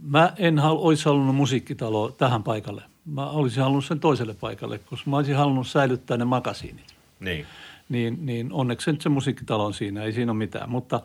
[0.02, 5.10] Mä en hal, olisi halunnut musiikkitaloa tähän paikalle mä olisin halunnut sen toiselle paikalle, koska
[5.10, 6.94] mä olisin halunnut säilyttää ne makasiinit.
[7.20, 7.46] Niin.
[7.88, 10.70] Niin, niin onneksi se musiikkitalo on siinä, ei siinä ole mitään.
[10.70, 11.00] Mutta,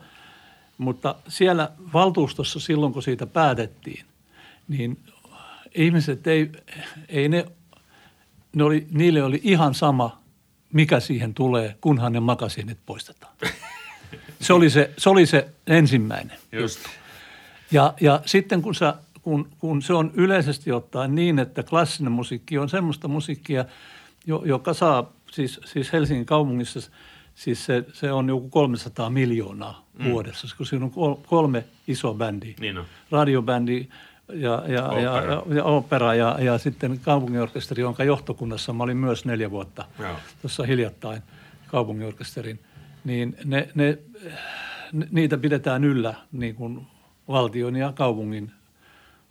[0.78, 4.04] mutta siellä valtuustossa silloin, kun siitä päätettiin,
[4.68, 4.98] niin
[5.74, 6.52] ihmiset ei,
[7.08, 7.44] ei ne,
[8.56, 10.18] ne oli, niille oli ihan sama,
[10.72, 13.32] mikä siihen tulee, kunhan ne makasiinit poistetaan.
[14.40, 16.80] Se oli se, se, oli se ensimmäinen Just.
[17.70, 18.94] Ja, ja sitten kun sä
[19.28, 23.64] kun, kun se on yleisesti ottaen niin, että klassinen musiikki on semmoista musiikkia,
[24.26, 26.80] joka saa siis, siis Helsingin kaupungissa,
[27.34, 30.10] siis se, se on joku 300 miljoonaa mm.
[30.10, 32.54] vuodessa, kun siinä on kolme isoa bändiä.
[32.60, 32.84] Niin on.
[33.10, 33.88] Radiobändi
[34.32, 35.00] ja, ja, opera.
[35.00, 39.84] ja, ja, ja, opera ja, ja sitten kaupunginorkesteri, jonka johtokunnassa mä olin myös neljä vuotta
[40.42, 41.22] tuossa hiljattain
[41.66, 42.60] kaupunginorkesterin.
[43.04, 43.98] Niin ne, ne,
[45.10, 46.86] niitä pidetään yllä niin kuin
[47.28, 48.52] valtion ja kaupungin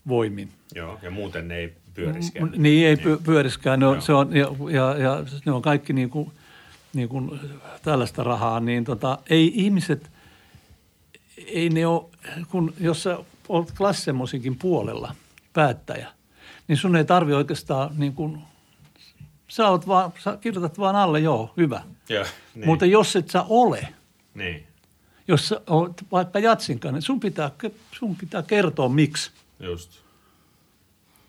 [0.08, 0.51] voimin.
[0.76, 2.51] Joo, ja muuten ne ei pyöriskään.
[2.58, 3.80] Niin, ei py- pyöriskään.
[3.80, 6.32] Ne on, se on, ja, ja, ja ne on kaikki niin kuin,
[6.93, 7.39] niin kuin
[7.84, 8.60] tällaista rahaa.
[8.60, 10.12] Niin tota, ei ihmiset,
[11.47, 12.03] ei ne ole,
[12.49, 13.18] kun jos sä
[13.49, 15.16] olet klassimusiikin puolella
[15.53, 16.08] päättäjä,
[16.68, 18.41] niin sun ei tarvi oikeastaan niin kuin,
[19.47, 21.82] sä, oot vaan, sä kirjoitat vaan alle, joo, hyvä.
[22.10, 22.66] Joo, Niin.
[22.66, 23.88] Mutta jos et sä ole,
[24.34, 24.68] Niin,
[25.28, 27.51] jos sä oot vaikka jatsinkaan, niin sun pitää,
[27.91, 29.32] sun pitää kertoa miksi.
[29.60, 29.91] Just.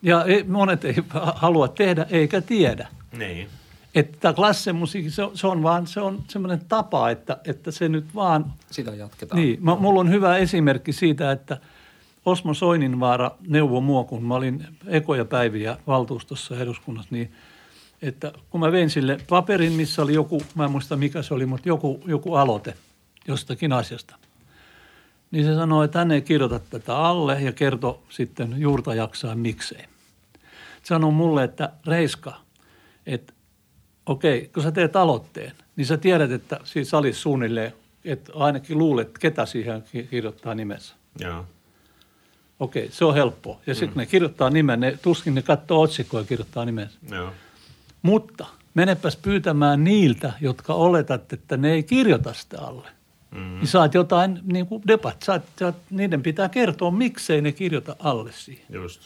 [0.03, 0.95] Ja ei, monet ei
[1.35, 2.89] halua tehdä eikä tiedä.
[3.19, 3.49] Niin.
[3.95, 7.89] Että tämä klassimusiikki, se, on- se on vaan se on semmoinen tapa, että, että se
[7.89, 8.53] nyt vaan...
[8.71, 9.41] Sitä jatketaan.
[9.41, 11.61] Niin, mä, mulla on hyvä esimerkki siitä, että
[12.25, 17.33] Osmo Soininvaara neuvoi mua, kun mä olin ekoja päiviä valtuustossa eduskunnassa, niin
[18.03, 21.47] että kun mä vein sille paperin, missä oli joku, mä en muista mikä se oli,
[21.47, 22.75] mutta joku, joku aloite
[23.29, 24.17] jostakin asiasta.
[25.31, 29.85] Niin se sanoi, että hän ei kirjoita tätä alle ja kertoi sitten juurta jaksaa miksei.
[30.83, 32.41] Sanoi mulle, että Reiska,
[33.07, 33.33] että
[34.07, 37.73] okei, kun sä teet aloitteen, niin sä tiedät, että siinä salissa suunnilleen,
[38.05, 40.95] että ainakin luulet, ketä siihen ki- kirjoittaa nimensä.
[41.19, 41.47] Joo.
[42.61, 43.61] Okei, se on helppoa.
[43.67, 43.99] Ja sitten mm.
[43.99, 46.99] ne kirjoittaa nimen, ne, tuskin ne katsoo otsikkoa ja kirjoittaa nimensä.
[47.11, 47.33] Joo.
[48.03, 52.89] Mutta menepäs pyytämään niiltä, jotka oletat, että ne ei kirjoita sitä alle.
[53.31, 53.41] Mm.
[53.41, 58.33] Niin saat jotain niin kuin debat, saat, saat, niiden pitää kertoa, miksei ne kirjoita alle
[58.33, 58.65] siihen.
[58.71, 59.01] Just.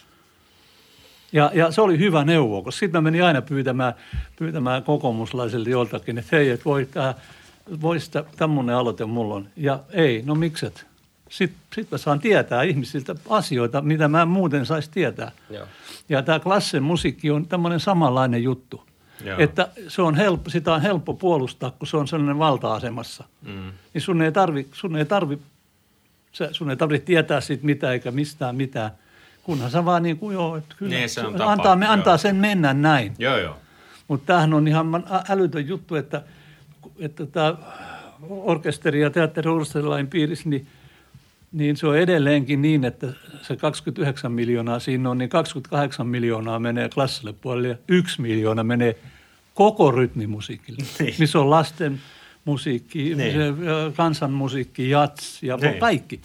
[1.32, 3.94] Ja, ja se oli hyvä neuvo, koska sitten mä menin aina pyytämään,
[4.38, 7.14] pyytämään kokoomuslaisilta joltakin, että hei, että voi, tää,
[7.80, 9.48] voi sitä, tämmöinen aloite mulla on.
[9.56, 10.86] Ja ei, no mikset.
[11.28, 15.32] Sitten sit mä saan tietää ihmisiltä asioita, mitä mä en muuten saisi tietää.
[15.50, 15.66] Joo.
[16.08, 18.84] Ja tämä klassen musiikki on tämmöinen samanlainen juttu.
[19.24, 19.38] Joo.
[19.38, 23.24] Että se on helppo, sitä on helppo puolustaa, kun se on sellainen valta-asemassa.
[23.42, 23.72] Mm.
[23.94, 25.38] Niin sun ei tarvi, sun ei tarvi,
[26.52, 28.90] sun ei tarvi tietää siitä mitään eikä mistään mitään.
[29.42, 32.16] Kunhan sä vaan niin kuin joo, että kyllä Niin, se on tapa, antaa, me, antaa
[32.16, 33.14] sen mennä näin.
[33.18, 33.56] Joo, joo.
[34.08, 36.22] Mutta tämähän on ihan älytön juttu, että,
[36.98, 37.54] että tämä
[38.28, 40.66] orkesteri- ja teatteriurheilujen piirissä, niin,
[41.52, 43.06] niin se on edelleenkin niin, että
[43.42, 48.98] se 29 miljoonaa siinä on, niin 28 miljoonaa menee klassille puolelle ja yksi miljoona menee
[49.54, 51.14] koko rytmimusiikille, Niin.
[51.18, 52.00] missä on lasten
[52.44, 53.36] musiikki, Niin.
[53.96, 55.78] kansanmusiikki, jats ja Niin.
[55.78, 56.20] kaikki.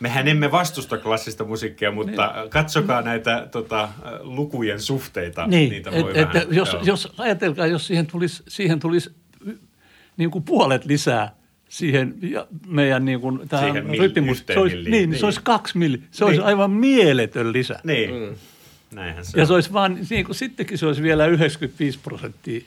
[0.00, 2.50] Mehän emme vastusta klassista musiikkia, mutta niin.
[2.50, 3.88] katsokaa näitä tota,
[4.20, 5.46] lukujen suhteita.
[5.46, 6.82] Niin, Niitä et, voi et, vähän, jos, joo.
[6.84, 9.10] jos ajatelkaa, jos siihen tulisi, siihen tulisi
[10.16, 11.34] niin kuin puolet lisää
[11.68, 13.72] siihen ja meidän niin kuin tähän
[14.44, 15.20] se olisi, niin, niin, niin.
[15.20, 16.00] se olisi kaksi milli.
[16.10, 16.46] Se olisi Niin.
[16.46, 17.80] aivan mieletön lisä.
[17.84, 18.36] Niin, mm.
[18.94, 19.46] Näinhän se Ja on.
[19.46, 22.64] se olisi vaan, niin kuin sittenkin se olisi vielä 95 prosenttia.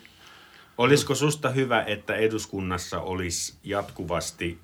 [0.78, 4.60] Olisiko susta hyvä, että eduskunnassa olisi jatkuvasti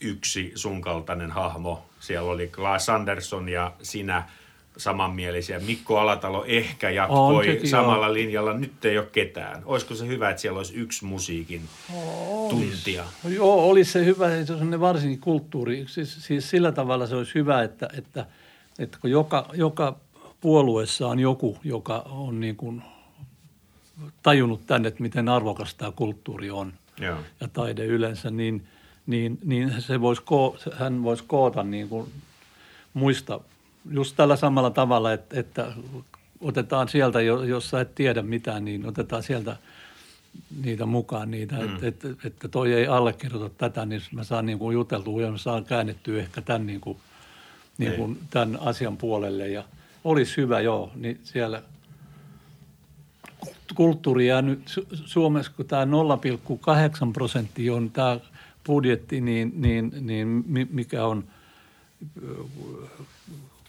[0.00, 1.86] yksi sun kaltainen hahmo?
[2.00, 4.22] Siellä oli Klaas Andersson ja sinä
[4.76, 5.58] samanmielisiä.
[5.58, 8.14] Mikko Alatalo ehkä On jatkoi sekin, samalla joo.
[8.14, 8.52] linjalla.
[8.52, 9.62] Nyt ei ole ketään.
[9.64, 11.62] Olisiko se hyvä, että siellä olisi yksi musiikin
[12.50, 13.04] tuntia?
[13.28, 15.84] Joo, olisi se hyvä, se on varsinkin kulttuuri.
[15.88, 18.26] Siis, siis sillä tavalla se olisi hyvä, että, että,
[18.78, 19.96] että kun joka, joka
[20.42, 22.82] puolueessa on joku, joka on niin kuin
[24.22, 27.18] tajunnut tänne, että miten arvokas tämä kulttuuri on Joo.
[27.40, 28.66] ja taide yleensä, niin,
[29.06, 32.12] niin, niin se voisi koo, hän voisi koota niin kuin
[32.94, 33.40] muista
[33.90, 35.72] just tällä samalla tavalla, että, että
[36.40, 39.56] otetaan sieltä, jo- jos sä et tiedä mitään, niin otetaan sieltä
[40.62, 41.74] niitä mukaan niitä, mm.
[41.74, 45.38] että, että, että toi ei allekirjoita tätä, niin mä saan niin kuin juteltua ja mä
[45.38, 46.98] saan käännettyä ehkä tämän, niin kuin,
[47.78, 49.64] niin kuin tämän asian puolelle ja
[50.04, 51.62] olisi hyvä joo, niin siellä
[53.74, 58.20] kulttuuri jää nyt Su- Suomessa, kun tämä 0,8 prosenttia on tämä
[58.66, 61.24] budjetti, niin, niin, niin mi- mikä on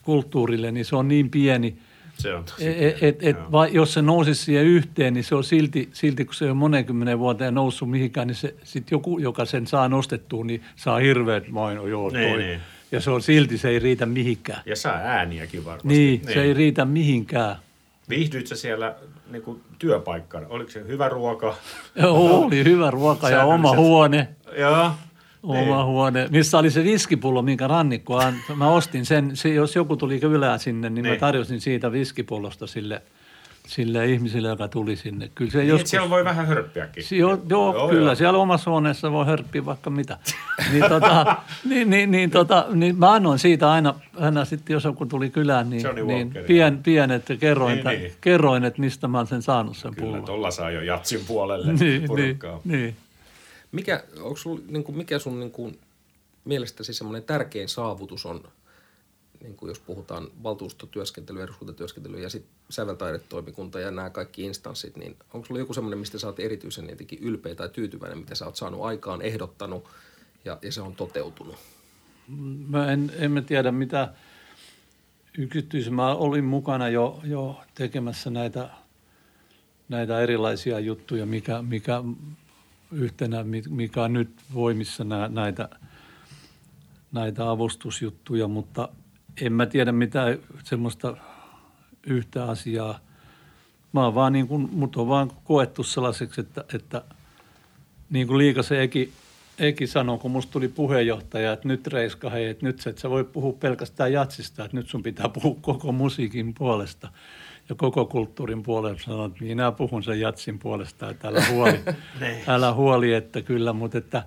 [0.04, 1.78] kulttuurille, niin se on niin pieni,
[2.18, 3.52] Se on tosi et, et, et, Joo.
[3.52, 7.20] vai, jos se nousisi siihen yhteen, niin se on silti, silti kun se on monenkymmenen
[7.20, 11.88] vuoteen noussut mihinkään, niin se, sit joku, joka sen saa nostettua, niin saa hirveät maino,
[11.88, 12.20] joo, toi.
[12.20, 12.60] Niin, niin.
[12.94, 14.62] Ja se on silti, se ei riitä mihinkään.
[14.66, 15.88] Ja saa ääniäkin varmasti.
[15.88, 17.56] Niin, se ei riitä mihinkään.
[18.10, 18.96] Viihdyit sä siellä
[19.32, 20.48] niin kuin, työpaikkana?
[20.50, 21.56] Oliko se hyvä ruoka?
[21.96, 24.28] Joo, oli hyvä ruoka ja oma huone.
[24.60, 24.92] Joo.
[25.44, 25.86] Oma Niin.
[25.86, 30.20] huone, missä oli se viskipullo, minkä rannikko an- Mä ostin sen, se, jos joku tuli
[30.20, 31.06] kylään sinne, niin, niin.
[31.06, 31.20] mä Niin.
[31.20, 33.02] tarjosin siitä viskipullosta sille,
[33.68, 35.30] sille ihmiselle, joka tuli sinne.
[35.36, 35.90] Kyllä se Niin, joskus...
[35.90, 37.04] siellä voi vähän hörppiäkin.
[37.04, 38.16] Si- joo, joo, joo, kyllä, joo.
[38.16, 40.18] siellä omassa huoneessa voi hörppiä vaikka mitä.
[40.72, 41.36] niin, tota,
[41.70, 45.70] niin, niin, niin, tota, niin mä annoin siitä aina, aina sitten, jos joku tuli kylään,
[45.70, 48.14] niin, Johnny niin Walker, pien, pienet ja kerroin, Niin, niin, niin.
[48.22, 50.26] kerroin, että mistä mä oon sen saanut sen Kyllä, pullon.
[50.26, 52.96] tuolla saa jo jatsin puolelle Niin, niin, niin.
[53.72, 55.80] Mikä, onko sul, niin kuin, mikä sun niin kuin,
[56.46, 58.44] mielestäsi semmoinen tärkein saavutus on
[59.44, 65.48] niin kuin jos puhutaan valtuustotyöskentelyä, eduskuntatyöskentelyä ja sitten säveltaidetoimikunta ja nämä kaikki instanssit, niin onko
[65.48, 68.82] sulla joku semmoinen, mistä sä oot erityisen jotenkin ylpeä tai tyytyväinen, mitä sä oot saanut
[68.84, 69.86] aikaan, ehdottanut
[70.46, 71.56] ja, ja se on toteutunut?
[72.68, 74.14] Mä en, en mä tiedä mitä
[75.38, 75.94] yksityisen.
[75.94, 78.70] Mä olin mukana jo, jo tekemässä näitä,
[79.90, 82.04] näitä erilaisia juttuja, mikä, mikä
[82.92, 85.70] yhtenä, mikä on nyt voimissa nää, näitä,
[87.12, 88.90] näitä avustusjuttuja, mutta
[89.42, 91.18] en mä tiedä mitä semmoista
[92.08, 93.00] yhtä asiaa.
[93.94, 97.02] Mä oon vaan niin kuin, mut on vaan koettu sellaiseksi, että, että
[98.10, 99.14] niin kuin Liikasen Eki,
[99.60, 103.24] Eki sanoi, kun musta tuli puheenjohtaja, että nyt Reiska, hei, että nyt et sä voi
[103.24, 107.10] puhua pelkästään jatsista, että nyt sun pitää puhua koko musiikin puolesta
[107.70, 109.06] ja koko kulttuurin puolesta.
[109.06, 111.80] Sanoin, että minä puhun sen jatsin puolesta, että älä huoli,
[112.48, 114.24] älä huoli että kyllä, mutta että,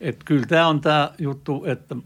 [0.00, 1.96] että kyllä tämä on tämä juttu, että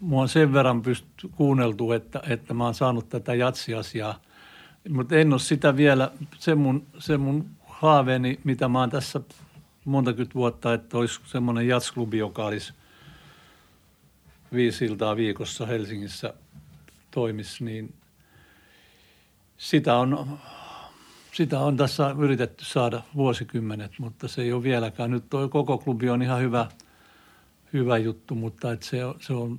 [0.00, 4.20] mua on sen verran pyst- kuunneltu, että, että mä oon saanut tätä jatsiasiaa.
[4.88, 9.20] Mutta en ole sitä vielä, se mun, se mun haaveeni, mitä mä oon tässä
[9.84, 12.72] monta vuotta, että olisi semmoinen jatsklubi, joka olisi
[14.52, 16.34] viisi iltaa viikossa Helsingissä
[17.10, 17.94] toimisi, niin
[19.56, 20.38] sitä on,
[21.32, 25.10] sitä on tässä yritetty saada vuosikymmenet, mutta se ei ole vieläkään.
[25.10, 26.66] Nyt tuo koko klubi on ihan hyvä,
[27.72, 29.58] hyvä juttu, mutta et se, se on,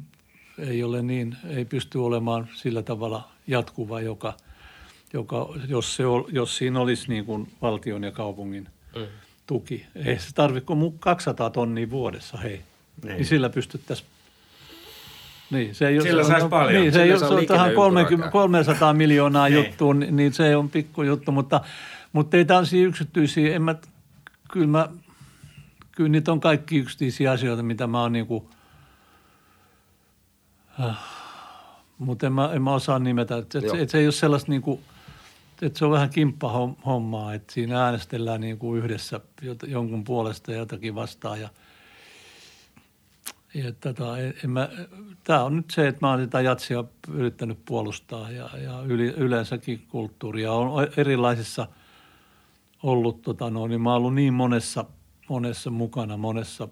[0.58, 4.34] ei ole niin, ei pysty olemaan sillä tavalla jatkuva, joka,
[5.14, 9.02] joka jos, se ol, jos siinä olisi niin kuin valtion ja kaupungin Mm.
[9.48, 9.86] tuki.
[10.06, 12.62] Ei se tarvitse kuin 200 tonnia vuodessa, hei.
[13.04, 13.16] Niin.
[13.16, 14.08] Niin, sillä pystyttäisiin
[15.52, 16.82] niin, se ei ole, Sillä se on- saisi paljon.
[16.82, 19.66] Niin, se Sillä se on tähän liikenneympyrää 30, 300 miljoonaa Niin.
[19.66, 21.62] juttuun, niin, niin se on pikku juttu, mutta,
[22.14, 23.76] mutta ei tällaisia yksityisiä, en mä,
[24.52, 24.90] kyllä mä,
[25.92, 28.61] kyllä niitä on kaikki yksityisiä asioita, mitä mä oon niin kuin, äh,
[31.98, 33.76] mutta en mä, en mä osaa nimetä, että et, Joo.
[33.76, 34.80] et se ei ole sellaista niin kuin,
[35.62, 40.58] että se on vähän kimppahommaa, että siinä äänestellään niin kuin yhdessä jot- jonkun puolesta ja
[40.58, 41.50] jotakin vastaan ja
[43.54, 44.70] ja tota, en, en mä,
[45.24, 49.86] tämä on nyt se, että mä oon sitä jatsia yrittänyt puolustaa ja, ja yli, yleensäkin
[49.90, 50.54] kulttuuria.
[50.54, 51.68] on erilaisissa
[52.84, 54.86] ollut, tota, no, niin mä oon ollut niin monessa,
[55.30, 56.68] monessa mukana, monessa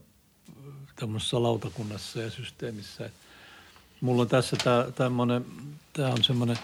[0.95, 3.06] tämmöisessä lautakunnassa ja systeemissä.
[3.06, 3.14] Et
[4.02, 5.45] mulla on tässä tämä tämmöinen,
[5.93, 6.58] tämä on semmoinen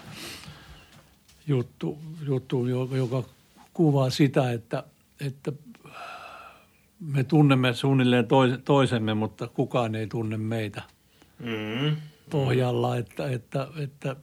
[1.48, 2.68] juttu, juttu
[2.98, 3.24] joka,
[3.74, 4.84] kuvaa sitä, että,
[5.20, 5.52] että
[7.00, 10.82] me tunnemme suunnilleen tois- toisemme, mutta kukaan ei tunne meitä
[11.40, 11.96] Mm.
[12.30, 14.16] pohjalla, että, että, että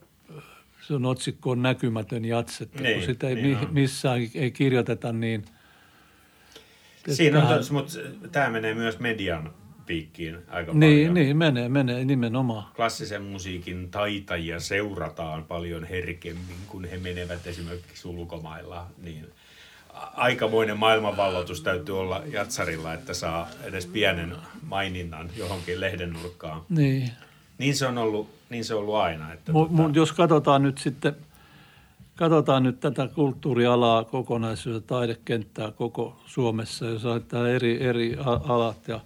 [0.86, 4.50] se on otsikko on näkymätön jats, että Niin, kun sitä ei niin mi- missään ei
[4.50, 5.44] kirjoiteta, niin
[7.10, 7.92] Siinä on, tähän- tos, mutta
[8.32, 9.52] tämä menee myös median
[9.92, 11.14] piikkiin aika niin, paljon.
[11.14, 12.64] niin, menee, menee nimenomaan.
[12.76, 18.86] Klassisen musiikin taitajia seurataan paljon herkemmin, kun he menevät esimerkiksi ulkomailla.
[19.02, 19.26] Niin
[20.14, 24.36] aikamoinen maailmanvalloitus täytyy olla jatsarilla, että saa edes pienen
[24.68, 26.62] maininnan johonkin lehden nurkkaan.
[26.68, 27.10] Niin.
[27.58, 29.32] Niin se on ollut, niin se on ollut aina.
[29.32, 31.16] Että Mut, tota, mut jos katsotaan nyt sitten,
[32.16, 38.16] katsotaan nyt tätä kulttuurialaa kokonaisuutta, taidekenttää koko Suomessa, jos ajatellaan eri, eri
[38.48, 39.00] alat ja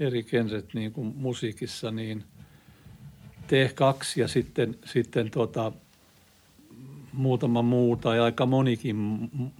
[0.00, 2.24] eri genret niin kuin musiikissa, niin
[3.46, 5.72] T2 ja sitten, sitten tota,
[7.12, 8.96] muutama muu tai aika monikin,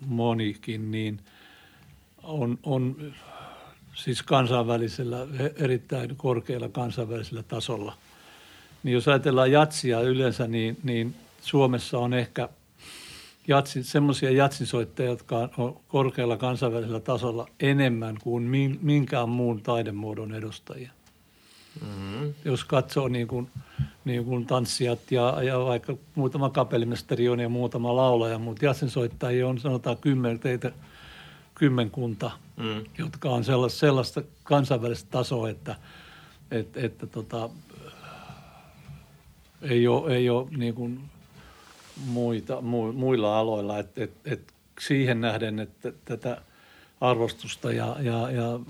[0.06, 1.20] monikin niin
[2.22, 3.12] on, on
[3.94, 5.26] siis kansainvälisellä,
[5.56, 7.96] erittäin korkealla kansainvälisellä tasolla–
[8.86, 12.48] niin jos ajatellaan jatsia yleensä, niin, niin Suomessa on ehkä
[13.48, 20.90] jatsi, semmoisia jatsisoittajia, jotka on- korkealla kansainvälisellä tasolla enemmän kuin min- minkään muun taidemuodon edustajia.
[21.80, 22.34] Mm-hmm.
[22.44, 23.50] Jos katsoo niin kuin,
[24.04, 29.58] niin kuin tanssijat ja, ja vaikka muutama kapellimestari on ja muutama laulaja, mutta jatsinsoittajia on
[29.58, 30.72] sanotaan kymmen, teitä
[31.54, 35.76] kymmenkunta, mm, jotka on sellaista, sellaista kansainvälistä tasoa, että,
[36.50, 37.50] että, että tota,
[39.62, 41.00] ei ole, ei ole niin kuin
[42.04, 43.78] muita, mu, muilla aloilla.
[43.78, 46.40] Et, et, et siihen nähden, että tätä
[47.00, 48.60] arvostusta ja, ja, ja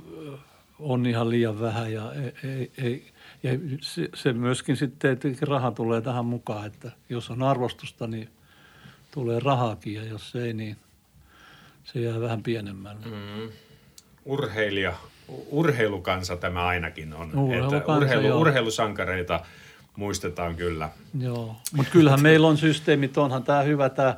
[0.78, 2.12] on ihan liian vähän ja,
[2.44, 3.12] ei, ei,
[3.42, 3.50] ja
[3.80, 8.28] se, se myöskin sitten, että raha tulee tähän mukaan, että jos on arvostusta, niin
[9.10, 10.76] tulee rahaakin ja jos ei, niin
[11.84, 13.06] se jää vähän pienemmälle.
[13.06, 13.48] Mm-hmm.
[14.24, 14.94] urheilija,
[15.28, 17.38] urheilukansa tämä ainakin on.
[17.38, 18.40] Urheilukansa, että urheilu, joo.
[18.40, 19.40] urheilusankareita
[19.96, 20.88] muistetaan kyllä.
[21.20, 24.16] Joo, mutta kyllähän meillä on systeemit, onhan tämä hyvä tämä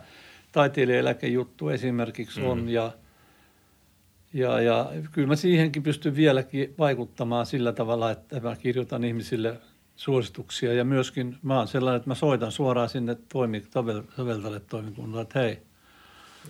[0.53, 2.69] taiteilijaeläkejuttu esimerkiksi on Mm.
[2.69, 2.93] ja,
[4.33, 9.61] ja, ja kyllä mä siihenkin pystyn vieläkin vaikuttamaan sillä tavalla, että mä kirjoitan ihmisille
[9.97, 13.63] suosituksia ja myöskin mä oon sellainen, että mä soitan suoraan sinne toimi,
[14.17, 15.59] soveltajalle toimikunnalle, että hei,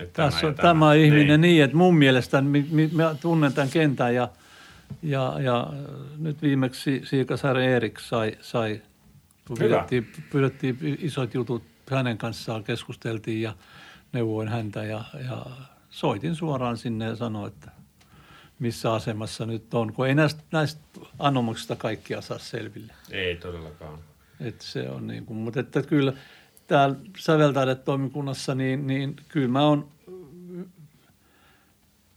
[0.01, 1.41] Että tässä on ja tämä ihminen Niin.
[1.41, 4.29] niin, että mun mielestä mi, mi, mä tunnen tämän kentän ja,
[5.03, 5.67] ja, ja
[6.19, 8.83] nyt viimeksi Siikasaari Erik sai, sai.
[9.59, 13.55] Pyydettiin, pyydettiin isot jutut hänen kanssaan, keskusteltiin ja
[14.13, 15.47] neuvoin häntä ja, ja
[15.91, 17.71] soitin suoraan sinne ja sanoin, että
[18.59, 20.81] missä asemassa nyt on, kun ei näistä, näistä
[21.19, 22.93] anomuksista kaikkia saa selville.
[23.11, 23.99] Ei todellakaan.
[24.41, 26.13] Että se on niin kuin, mutta että kyllä
[26.67, 29.89] täällä säveltäjät-toimikunnassa, niin, niin kyllä mä oon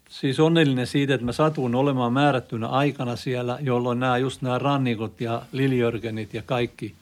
[0.09, 5.21] siis onnellinen siitä, että mä satuin olemaan määrättynä aikana siellä, jolloin nämä just nämä rannikot
[5.21, 6.95] ja liljörgenit ja kaikki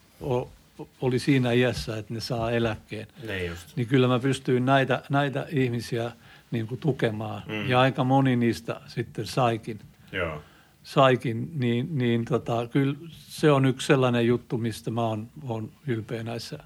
[1.01, 3.07] oli siinä iässä, että ne saa eläkkeen.
[3.27, 3.75] Niin just.
[3.75, 6.11] Niin kyllä mä pystyin näitä, näitä ihmisiä
[6.51, 7.43] niin kuin tukemaan.
[7.47, 7.69] Mm.
[7.69, 9.79] Ja aika moni niistä sitten saikin
[10.11, 10.41] Joo.
[10.83, 16.23] saikin, niin, niin tota, kyllä se on yksi sellainen juttu, mistä mä oon, oon ylpeä
[16.23, 16.59] näissä,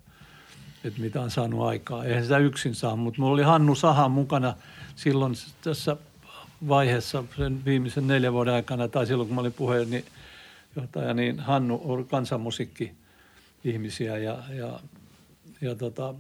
[0.84, 2.06] että mitä on saanut aikaa.
[2.06, 4.54] Eihän sitä yksin saa, mutta mulla oli Hannu Saha mukana
[4.96, 5.34] silloin
[5.64, 5.98] tässä
[6.68, 12.04] vaiheessa sen viimeisen neljän vuoden aikana, tai silloin kun mä olin puheenjohtaja, niin Hannu oli
[12.04, 12.92] kansanmusiikki
[13.64, 14.80] ihmisiä ja, ja,
[15.62, 16.14] ja tota,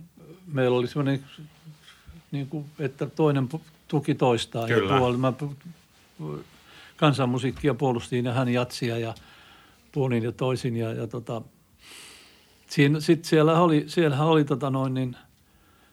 [0.48, 1.26] meillä oli semmoinen,
[2.32, 3.50] niin kuin, että toinen
[3.88, 4.68] tuki toistaan.
[4.68, 4.94] Kyllä.
[4.94, 5.34] Ja puoli, mä
[6.98, 9.14] kansanmusiikkia puolustin ja hän jatsia ja
[9.91, 10.78] puolin ja toisin.
[10.78, 11.41] Ja, ja tota,
[12.68, 15.16] siinä, sit siellä oli, siellähän oli tota noin niin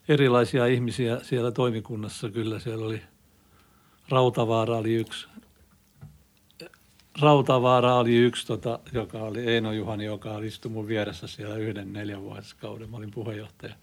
[0.08, 2.58] erilaisia ihmisiä siellä toimikunnassa kyllä.
[2.58, 3.02] Siellä oli
[4.08, 5.26] Rautavaara oli yksi.
[7.20, 11.92] Rautavaara oli yksi, tota, joka oli Eino Juhani, joka oli istui mun vieressä siellä yhden
[11.92, 12.90] neljän vuodeskauden.
[12.90, 13.74] Mä olin puheenjohtaja.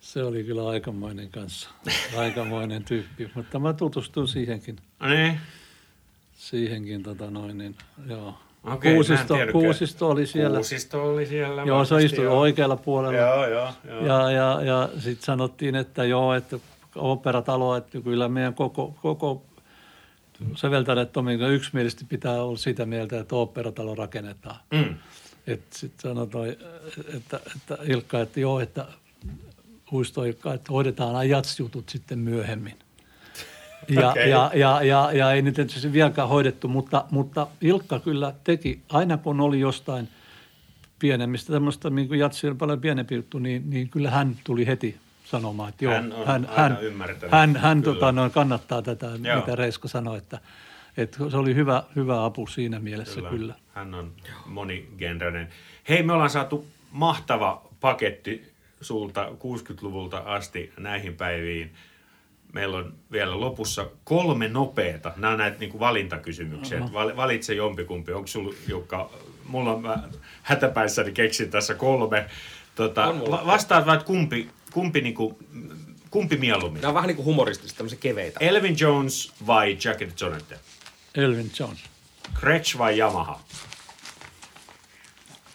[0.00, 1.70] Se oli kyllä aikamoinen kanssa,
[2.18, 5.40] aikamoinen tyyppi, mutta mä tutustuin siihenkin No niin.
[6.32, 7.76] siihenkin tota noin, niin
[8.08, 8.34] joo.
[8.64, 9.34] Okei, Kuusisto.
[9.52, 10.56] Kuusisto oli siellä.
[10.56, 11.62] Kuusisto oli siellä.
[11.62, 12.40] joo, se istui joo.
[12.40, 13.18] oikealla puolella.
[13.18, 14.06] Joo, joo, joo.
[14.06, 16.58] Ja, ja, ja sitten sanottiin, että joo, että
[16.96, 19.42] operatalo, että kyllä meidän koko, koko
[20.54, 24.56] säveltäjät on yksimielisesti pitää olla sitä mieltä, että operatalo rakennetaan.
[24.72, 24.94] Mm.
[25.70, 26.48] Sitten sanotaan,
[27.14, 28.86] että, että Ilkka, että joo, että
[29.90, 32.74] Huisto Ilkka, että hoidetaan ajatsjutut sitten myöhemmin.
[33.88, 34.30] Ja, Okei.
[34.30, 39.18] ja, ja, ja, ja, ei nyt tietysti vieläkään hoidettu, mutta, mutta Ilkka kyllä teki, aina
[39.18, 40.08] kun oli jostain
[40.98, 44.96] pienemmistä, tämmöistä niin kuin jatsi oli paljon pienempi juttu, niin, niin kyllä hän tuli heti
[45.32, 49.06] sanomaan, että joo, Hän on hän, aina hän, ymmärtänyt, hän, hän tota, noin kannattaa tätä,
[49.06, 49.36] Joo.
[49.36, 50.38] mitä Reisko sanoi, että,
[50.96, 53.30] että se oli hyvä, hyvä apu siinä mielessä kyllä.
[53.30, 53.54] kyllä.
[53.74, 54.12] Hän on
[54.46, 55.48] monigenrinen.
[55.88, 61.74] Hei, me ollaan saatu mahtava paketti sulta 60-luvulta asti näihin päiviin.
[62.52, 65.12] Meillä on vielä lopussa kolme nopeata.
[65.16, 66.78] Nämä on näitä niin kuin valintakysymyksiä.
[66.78, 66.92] Uh-huh.
[66.92, 68.12] Val, valitse jompikumpi.
[68.12, 69.10] Onko sulla, Jukka,
[69.46, 70.02] mulla on mä
[70.42, 72.26] hätäpäissäni keksin tässä kolme.
[72.74, 73.14] Tota,
[73.46, 75.36] vastaat vaan, että kumpi, kumpi, niin kuin,
[76.10, 76.80] kumpi mieluummin.
[76.80, 78.40] Nämä on vähän niin kuin humoristista, tämmöisiä keveitä.
[78.40, 80.58] Elvin Jones vai Jacket Jonette?
[81.14, 81.80] Elvin Jones.
[82.34, 83.40] Gretsch vai Yamaha?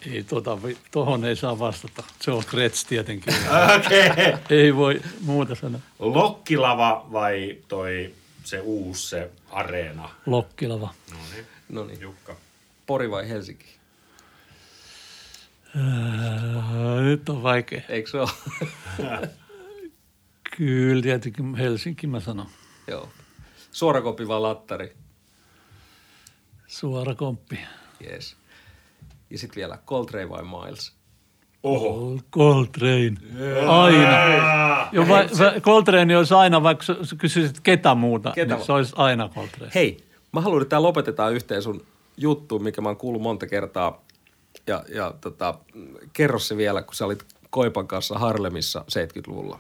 [0.06, 0.26] Ei,
[0.64, 2.04] vi- tohon ei saa vastata.
[2.22, 3.34] Se on Kretz tietenkin.
[3.78, 4.08] Okei.
[4.10, 4.34] Okay.
[4.50, 5.82] ei voi muuta sanoa.
[6.00, 8.14] Lokkilava vai toi
[8.44, 10.10] se uusi se areena?
[10.26, 10.94] Lokkilava.
[11.12, 12.02] No niin, No niin.
[12.02, 12.36] Jukka.
[12.86, 13.77] Pori vai Helsinki?
[15.78, 17.82] Ää, nyt on vaikea.
[17.90, 18.30] Eikö se ole?
[20.58, 22.48] Kyllä, tietenkin Helsinki mä sanon.
[22.88, 23.10] Joo.
[23.72, 24.96] Suorakopi vai lattari?
[26.68, 27.60] Suora komppi.
[28.12, 28.36] Yes.
[29.30, 30.94] Ja sitten vielä Coltrane vai Miles?
[31.64, 32.14] Oho.
[32.16, 33.18] Col- Coltrane.
[33.68, 34.18] Aina.
[34.92, 36.86] Jo, va, va, Coltrane olisi aina, vaikka
[37.18, 39.72] kysyisit ketä muuta, Ketä niin se olisi aina Coltrane.
[39.76, 39.98] Hei,
[40.34, 41.86] mä haluan, että tämä lopetetaan yhteen sun
[42.18, 44.02] juttuun, mikä mä oon kuullut monta kertaa.
[44.68, 45.60] Ja, ja tota,
[46.14, 49.60] kerro se vielä, kun sä olit Koipan kanssa Harlemissa 70-luvulla.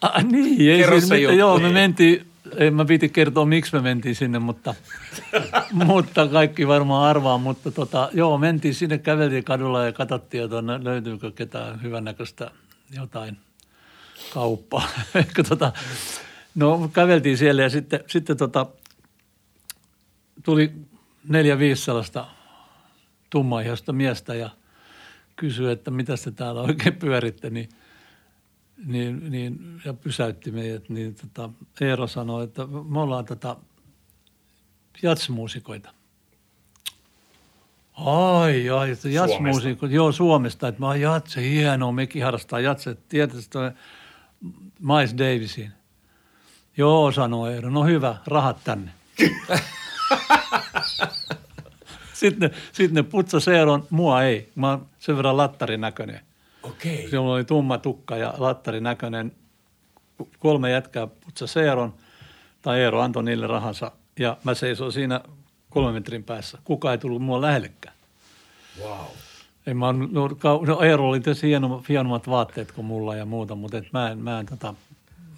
[0.00, 1.22] Ah, niin, ei Kerro siis se mitään.
[1.22, 1.38] juttu.
[1.38, 2.26] Joo, me mentiin,
[2.56, 4.74] en mä piti kertoa, miksi me mentiin sinne, mutta,
[5.72, 7.38] mutta kaikki varmaan arvaa.
[7.38, 12.50] Mutta tota, joo, mentiin sinne, käveltiin kadulla ja katsottiin, että löytyykö ketään hyvännäköistä
[12.96, 13.36] jotain
[14.34, 14.88] kauppaa.
[15.48, 15.72] Tota,
[16.54, 18.66] no käveltiin siellä ja sitten, sitten tota,
[20.44, 20.72] tuli
[21.28, 22.26] neljä viisi sellaista
[23.30, 24.50] tummaihoista miestä ja
[25.36, 27.68] kysyi, että mitä te täällä oikein pyöritte, niin
[28.86, 31.50] niin, niin, ja pysäytti meidät, niin tota,
[31.80, 33.56] Eero sanoi, että me ollaan tota,
[35.02, 35.90] jatsmuusikoita.
[37.94, 42.96] Ai, ai, että jatsmuusikot, joo Suomesta, että mä oon jatse, hienoa, mekin harrastaa jatse.
[43.08, 43.70] Tietysti toi
[44.80, 45.72] Miles Davisin.
[46.76, 48.92] Joo, sanoi Eero, no hyvä, rahat tänne.
[52.20, 54.50] Sitten ne, sit ne putsas Eeron, mua ei.
[54.54, 56.20] Mä oon sen verran lattarin näköinen.
[56.62, 57.10] Okei.
[57.10, 59.32] Se oli tumma tukka ja lattarin näköinen.
[60.38, 61.94] Kolme jätkää putsas Eeron,
[62.62, 63.92] tai Eero antoi niille rahansa.
[64.18, 65.20] Ja mä seisoin siinä
[65.70, 66.58] kolmen metrin päässä.
[66.64, 67.94] Kuka ei tullut mua lähellekään.
[68.82, 69.06] Wow.
[69.66, 70.28] Ei mä, no,
[70.66, 74.18] no Eero oli tietysti hieno, hienommat vaatteet kuin mulla ja muuta, mutta et mä en,
[74.18, 74.74] mä en tota,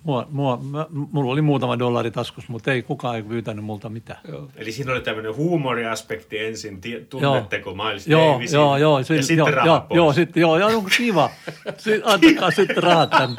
[0.03, 4.20] mua, mua, mä, mulla oli muutama dollari taskus, mutta ei kukaan ei pyytänyt multa mitään.
[4.28, 4.48] Joo.
[4.57, 9.36] Eli siinä oli tämmöinen huumoriaspekti ensin, tunnetteko maailmasta Joo, Davisin, joo, joo, ja sit- sitten
[9.38, 9.96] joo, rahat joo, pois.
[9.96, 11.30] joo, sitten, joo, joo, onko kiva.
[11.76, 13.36] Sitten, antakaa sitten rahat tänne.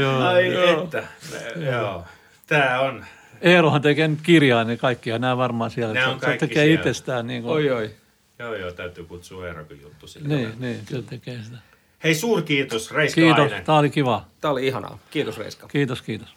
[0.00, 0.82] joo, Ai joo.
[0.84, 1.02] että,
[1.72, 2.04] joo.
[2.46, 3.04] Tää on,
[3.40, 5.94] Eerohan tekee nyt kirjaa, niin kaikkia nämä varmaan siellä.
[5.94, 6.74] Nämä on kaikki tekee siellä.
[6.80, 7.26] itsestään.
[7.26, 7.90] Niin, kuin, Oi, oi.
[8.38, 10.28] joo joo, täytyy kutsua Eerokin juttu sille.
[10.28, 11.56] niin, niin, se tekee sitä.
[12.04, 13.64] Hei, suurkiitos Reiska Kiitos, Ainen.
[13.64, 14.24] tämä oli kiva.
[14.40, 14.98] Tämä oli ihanaa.
[15.10, 15.68] Kiitos Reiska.
[15.68, 16.28] Kiitos, kiitos.